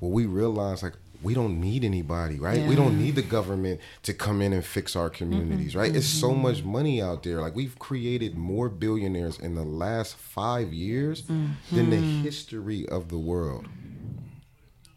[0.01, 0.95] where we realize like
[1.27, 2.65] we don't need anybody, right?
[2.69, 5.93] We don't need the government to come in and fix our communities, right?
[5.93, 7.41] It's so much money out there.
[7.41, 12.23] Like we've created more billionaires in the last five years than the mm-hmm.
[12.23, 13.67] history of the world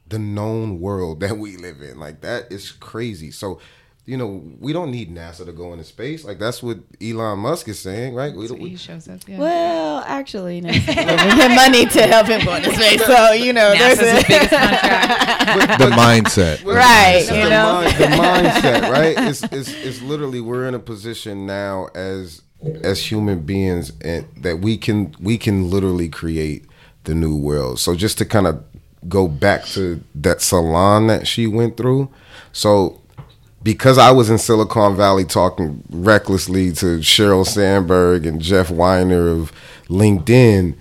[0.07, 1.99] the known world that we live in.
[1.99, 3.31] Like that is crazy.
[3.31, 3.59] So,
[4.05, 6.25] you know, we don't need NASA to go into space.
[6.25, 8.35] Like that's what Elon Musk is saying, right?
[8.35, 8.65] We So don't.
[8.67, 9.19] he shows up.
[9.27, 9.37] Yeah.
[9.37, 10.71] Well, actually, no.
[10.73, 13.05] giving him money to help him go into space.
[13.05, 15.79] So you know, NASA's there's his biggest contract.
[15.79, 16.63] the mindset.
[16.65, 17.73] Right, It's you the, know?
[17.83, 19.15] mind- the mindset, right?
[19.29, 22.41] It's, it's it's literally we're in a position now as
[22.83, 26.65] as human beings and that we can we can literally create
[27.03, 27.79] the new world.
[27.79, 28.63] So just to kind of
[29.07, 32.09] go back to that salon that she went through.
[32.51, 33.01] So
[33.63, 39.51] because I was in Silicon Valley talking recklessly to Sheryl Sandberg and Jeff Weiner of
[39.89, 40.75] LinkedIn,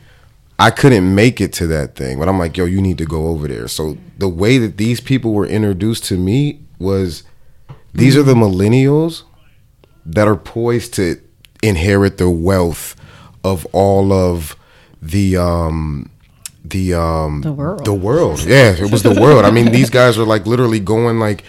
[0.59, 2.19] I couldn't make it to that thing.
[2.19, 3.69] But I'm like, yo, you need to go over there.
[3.69, 7.23] So the way that these people were introduced to me was
[7.93, 9.23] these are the millennials
[10.07, 11.21] that are poised to
[11.63, 12.95] inherit the wealth
[13.45, 14.57] of all of
[15.03, 16.11] the um
[16.65, 17.85] the um The world.
[17.85, 21.19] the world yeah it was the world i mean these guys are like literally going
[21.19, 21.45] like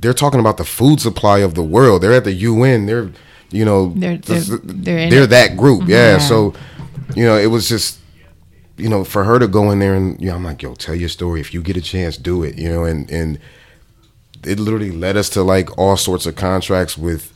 [0.00, 3.10] they're talking about the food supply of the world they're at the un they're
[3.50, 6.12] you know They're- they're- they're they're that group yeah.
[6.12, 6.18] Yeah.
[6.18, 6.54] so
[7.16, 7.98] you know it was just
[8.76, 10.94] you know for her to go in there and you know i'm like yo tell
[10.94, 13.38] your story if you get a chance do it you know and and
[14.44, 17.32] it literally led us to like all sorts of contracts with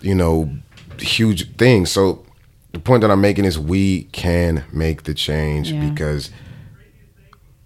[0.00, 0.50] you know
[0.98, 2.24] huge things so
[2.72, 5.88] the point that i'm making is we can make the change Yeah.
[5.88, 6.30] because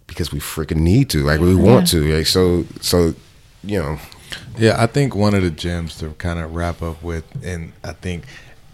[0.07, 2.27] because we freaking need to like we want to right?
[2.27, 3.15] so so
[3.65, 3.99] you know
[4.59, 7.93] Yeah, I think one of the gems to kind of wrap up with, and I
[7.93, 8.25] think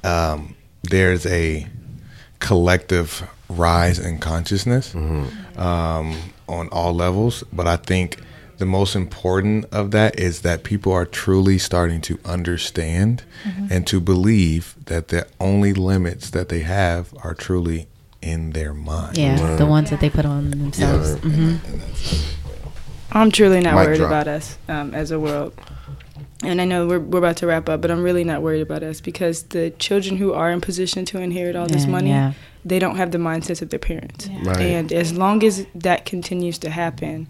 [0.05, 1.67] um, there's a
[2.41, 6.17] collective rise in consciousness um,
[6.49, 7.43] on all levels.
[7.53, 8.19] But I think
[8.59, 13.23] the most important of that is that people are truly starting to understand
[13.71, 17.87] and to believe that the only limits that they have are truly
[18.21, 19.17] in their mind.
[19.17, 21.11] Yeah, the ones that they put on themselves.
[21.11, 21.17] Yeah.
[21.19, 22.35] hmm And that's
[23.13, 24.11] I'm truly not Mic worried drop.
[24.11, 25.55] about us um, as a world.
[26.45, 28.83] And I know we're, we're about to wrap up, but I'm really not worried about
[28.83, 32.33] us because the children who are in position to inherit all this Yeah, money, yeah.
[32.65, 34.29] they don't have the mindsets of their parents.
[34.45, 34.61] Right.
[34.61, 37.27] And as long as that continues to happen,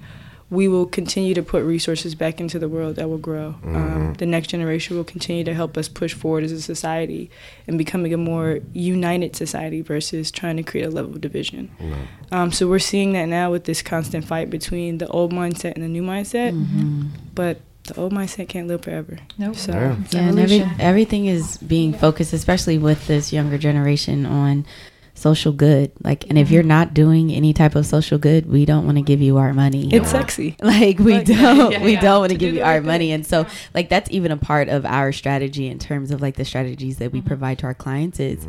[0.51, 3.57] we will continue to put resources back into the world that will grow.
[3.63, 3.77] Mm-hmm.
[3.77, 7.31] Um, the next generation will continue to help us push forward as a society
[7.67, 11.71] and becoming a more united society versus trying to create a level of division.
[12.33, 15.85] Um, so we're seeing that now with this constant fight between the old mindset and
[15.85, 16.53] the new mindset.
[16.53, 17.09] Mm-hmm.
[17.35, 19.19] But the old mindset can't live forever.
[19.37, 19.57] Nope.
[19.57, 19.97] So Yeah.
[20.11, 24.67] Yeah, and every, everything is being focused, especially with this younger generation, on
[25.19, 25.93] social good.
[26.03, 29.03] Like, and if you're not doing any type of social good, we don't want to
[29.03, 29.89] give you our money.
[29.93, 30.57] it's sexy.
[30.63, 32.01] like we Like, don't yeah, we yeah.
[32.01, 34.31] don't want to To do give you our right money and so like that's even
[34.33, 37.29] a part of our strategy in terms of like the strategies that we Mm-hmm.
[37.29, 38.47] provide to our clients is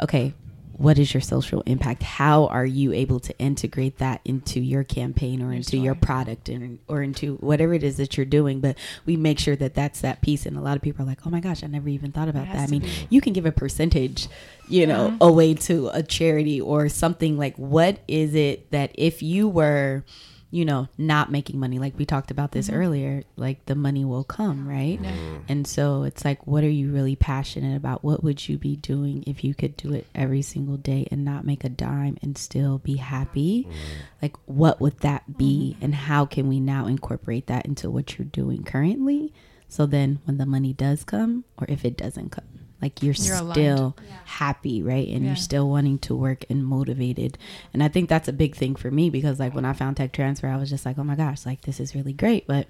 [0.00, 0.34] okay
[0.78, 5.42] what is your social impact how are you able to integrate that into your campaign
[5.42, 9.16] or into your product and or into whatever it is that you're doing but we
[9.16, 11.40] make sure that that's that piece and a lot of people are like oh my
[11.40, 12.90] gosh i never even thought about that i mean be.
[13.10, 14.28] you can give a percentage
[14.68, 15.20] you know Mhm.
[15.20, 20.04] away to a charity or something like what is it that if you were
[20.50, 21.78] you know not making money.
[21.78, 22.80] Like we talked about this mm-hmm.
[22.80, 24.98] earlier like the money will come right?
[25.02, 25.10] Yeah.
[25.10, 25.42] Mm.
[25.48, 28.04] and so it's like what are you really passionate about?
[28.04, 31.44] What would you be doing if you could do it every single day and not
[31.44, 33.66] make a dime and still be happy?
[33.68, 33.74] Mm.
[34.22, 35.84] Like what would that be mm-hmm.
[35.84, 39.32] and how can we now incorporate that into what you're doing currently?
[39.68, 43.36] So then when the money does come or if it doesn't come like you're, You're
[43.52, 45.08] still happy right?
[45.08, 45.28] And Yeah.
[45.30, 47.36] you're still wanting to work and motivated.
[47.72, 50.12] And i think that's a big thing for me because like when i found tech
[50.12, 52.46] transfer i was just like oh my gosh like this is really great.
[52.46, 52.68] But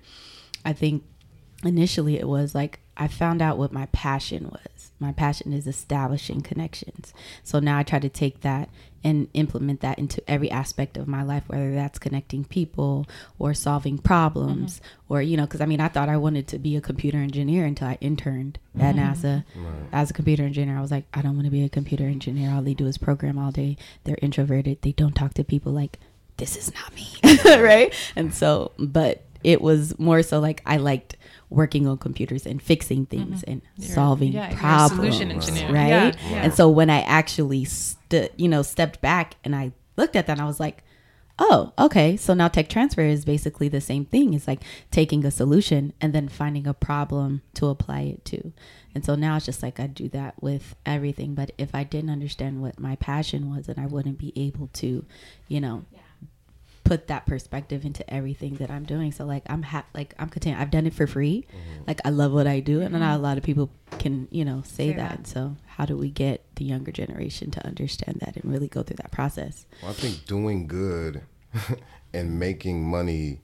[0.64, 1.04] i think
[1.64, 4.87] initially it was like I found out what my passion was.
[5.00, 7.14] My passion is establishing connections.
[7.44, 8.68] So now I try to take that
[9.04, 13.06] and implement that into every aspect of my life, whether that's connecting people
[13.38, 15.14] or solving problems mm-hmm.
[15.14, 17.64] or, you know, because I mean, I thought I wanted to be a computer engineer
[17.64, 19.12] until I interned at mm-hmm.
[19.12, 19.44] NASA
[19.92, 20.76] as a computer engineer.
[20.76, 22.50] I was like, I don't want to be a computer engineer.
[22.50, 23.76] All they do is program all day.
[24.04, 24.82] They're introverted.
[24.82, 25.98] They don't talk to people like,
[26.38, 27.08] this is not me.
[27.62, 27.94] right.
[28.16, 31.16] And so, but it was more so like I liked
[31.50, 33.30] working on computers and fixing mm-hmm.
[33.30, 35.16] things and You're- solving yeah, you're a problems.
[35.16, 35.72] solution engineer.
[35.72, 35.88] Right.
[35.88, 36.42] Yeah, yeah.
[36.42, 40.32] And so when I actually st- you know, stepped back and I looked at that
[40.32, 40.82] and I was like,
[41.38, 42.16] oh, okay.
[42.16, 44.34] So now tech transfer is basically the same thing.
[44.34, 48.52] It's like taking a solution and then finding a problem to apply it to.
[48.94, 51.34] And so now it's just like I do that with everything.
[51.34, 55.04] But if I didn't understand what my passion was, then I wouldn't be able to,
[55.46, 55.84] you know,
[56.88, 59.12] put that perspective into everything that I'm doing.
[59.12, 60.58] So like I'm ha- like I'm content.
[60.58, 61.46] I've done it for free.
[61.48, 61.84] Mm-hmm.
[61.86, 63.22] Like I love what I do, and not a mm-hmm.
[63.22, 65.18] lot of people can you know say, Say that.
[65.18, 65.26] that.
[65.26, 68.96] So how do we get the younger generation to understand that and really go through
[68.96, 69.66] that process?
[69.82, 71.22] Well, I think doing good
[72.14, 73.42] and making money,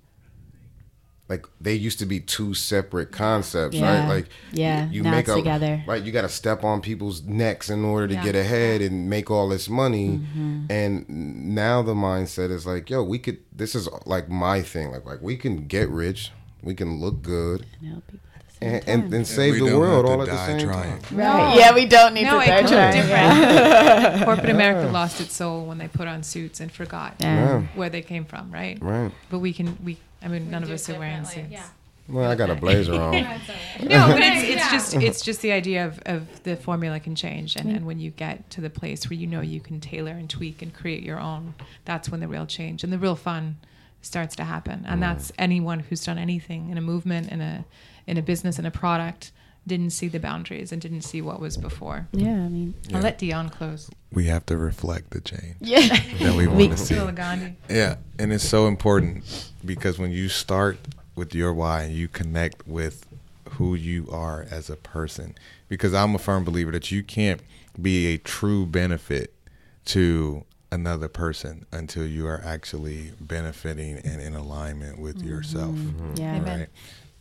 [1.29, 4.01] like they used to be two separate concepts, Yeah.
[4.01, 4.09] right?
[4.17, 5.83] Like Yeah, you now make it's a together.
[5.87, 6.03] right.
[6.03, 8.25] You got to step on people's necks in order to Yeah.
[8.25, 10.19] get ahead and make all this money.
[10.19, 10.67] Mm-hmm.
[10.71, 11.09] And
[11.55, 13.39] now the mindset is like, yo, we could.
[13.57, 14.91] This is like my thing.
[14.91, 16.31] Like, like we can get rich,
[16.63, 19.05] we can look good, And help people at the same and time.
[19.05, 21.01] and, and save we the world all at the die same trying.
[21.01, 21.19] time.
[21.19, 21.57] Right.
[21.57, 22.97] Yeah, we don't need No, to it start could trying.
[22.97, 24.25] look different.
[24.27, 27.63] Corporate America lost its soul when they put on suits and forgot Yeah.
[27.75, 28.77] where they came from, right?
[28.83, 29.11] Right.
[29.31, 31.51] But we can, we, I mean, none of us are wearing suits.
[31.51, 31.67] Yeah.
[32.09, 33.15] Well, I got a blazer on.
[33.83, 37.57] No, but it's, it's just it's just the idea of, of the formula can change,
[37.57, 40.31] and, and when you get to the place where you know you can tailor and
[40.31, 41.55] tweak and create your own,
[41.85, 43.57] that's when the real change and the real fun
[44.01, 44.85] starts to happen.
[44.87, 45.01] And mm.
[45.01, 47.65] that's anyone who's done anything in a movement, in a
[48.07, 49.33] in a business, in a product,
[49.67, 52.07] didn't see the boundaries and didn't see what was before.
[52.13, 53.91] Yeah, I mean, I'll let Dion close.
[54.13, 55.89] We have to reflect the change yeah.
[56.21, 56.95] that we We- want to see.
[57.69, 60.79] Yeah, and it's so important because when you start
[61.17, 63.07] with your why and you connect with
[63.51, 65.35] who you are as a person,
[65.69, 67.41] because I'm a firm believer that you can't
[67.81, 69.33] be a true benefit
[69.87, 75.75] to another person until you are actually benefiting and in alignment with yourself.
[75.75, 76.15] Mm-hmm.
[76.17, 76.37] Yeah.
[76.37, 76.67] Amen.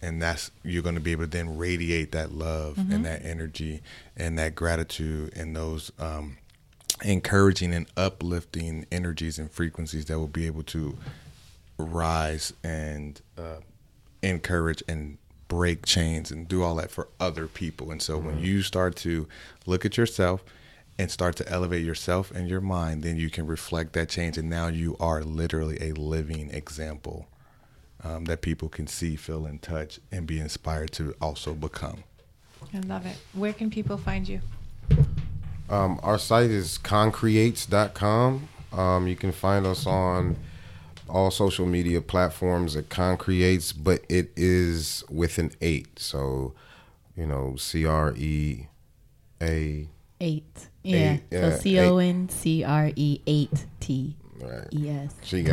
[0.04, 3.82] And that's you're going to be able to then radiate that love and that energy
[4.18, 6.38] and that gratitude and those um,
[7.04, 10.98] encouraging and uplifting energies and frequencies that will be able to
[11.78, 13.62] rise and uh,
[14.22, 17.92] encourage and break chains and do all that for other people.
[17.92, 19.28] And so when you start to
[19.66, 20.44] look at yourself
[20.98, 24.38] and start to elevate yourself and your mind, then you can reflect that change.
[24.38, 27.28] And now you are literally a living example
[28.04, 32.04] um, that people can see, feel, and touch and be inspired to also become.
[32.74, 33.18] I love it.
[33.34, 34.42] Where can people find you?
[35.70, 38.48] Um, our site is concreates.com.
[38.72, 40.36] Um, you can find us on
[41.08, 46.00] all social media platforms at Concreates, but it is with an eight.
[46.00, 46.54] So,
[47.16, 48.68] you know, C R E
[49.42, 49.88] A.
[50.20, 50.68] Eight.
[50.84, 51.14] Yeah.
[51.14, 54.68] Eight, yeah, so C O N C R E eight T Right.
[54.72, 55.14] E S.
[55.22, 55.44] She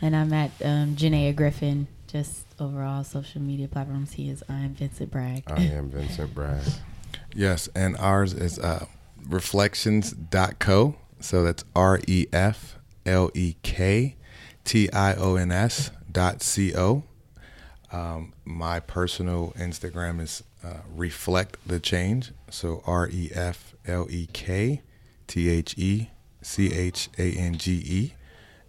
[0.00, 0.94] And I'm at um,
[1.34, 1.86] Griffin.
[2.06, 4.12] Just overall social media platforms.
[4.12, 4.42] He is.
[4.48, 5.42] I'm Vincent Bragg.
[5.46, 6.64] I am Vincent Bragg.
[7.34, 8.86] Yes, and ours is uh,
[9.28, 10.96] reflektions.co.
[11.20, 14.16] So that's R E F L E K
[14.64, 17.04] T I O N S dot C O.
[17.90, 22.32] Um, my personal Instagram is uh, Reflect the Change.
[22.50, 24.82] So R E F L E K
[25.26, 26.10] T H E
[26.42, 28.14] C H A N G E.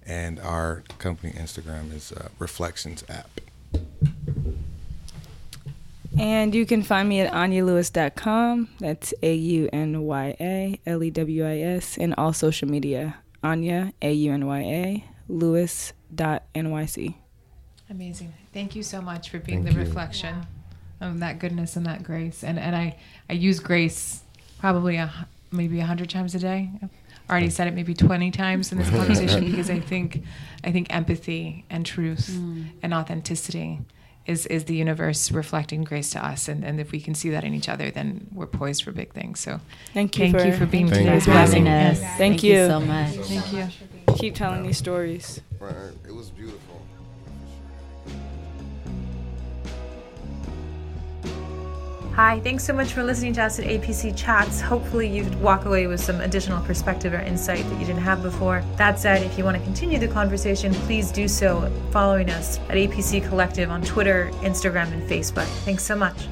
[0.09, 3.29] And our company Instagram is uh, Reflektions app.
[6.17, 8.69] And you can find me at AunyaLewis.com.
[8.79, 11.95] That's A U N Y A L E W I S.
[11.97, 17.13] And all social media Aunya, A U N Y A, Lewis dot NYC.
[17.89, 18.33] Amazing.
[18.51, 19.87] Thank you so much for being Thank the you.
[19.87, 20.47] reflection
[20.99, 22.43] of that goodness and that grace.
[22.43, 22.97] And and I
[23.29, 24.23] I use grace
[24.59, 26.71] probably a, maybe a hundred times a day.
[27.29, 30.23] I've already said it maybe twenty times in this conversation because I think
[30.63, 32.69] I think empathy and truth mm.
[32.81, 33.81] and authenticity
[34.25, 36.47] is is the universe reflecting grace to us.
[36.47, 39.13] And and if we can see that in each other, then we're poised for big
[39.13, 39.39] things.
[39.39, 39.59] So
[39.93, 41.33] Thank you thank for, you for being Thank today's you.
[41.33, 41.65] blessing.
[41.67, 42.01] Having us.
[42.01, 42.17] Yes.
[42.17, 42.67] Thank you you.
[42.67, 43.15] so much.
[43.15, 44.15] Thank you.
[44.15, 45.41] keep telling these stories.
[46.07, 46.78] It was beautiful.
[52.19, 54.59] Hi, thanks so much for listening to us at APC Chats.
[54.59, 58.61] Hopefully, you walk away with some additional perspective or insight that you didn't have before.
[58.75, 62.75] That said, if you want to continue the conversation, please do so following us at
[62.75, 65.47] APC Collective on Twitter, Instagram, and Facebook.
[65.63, 66.27] Thanks so much.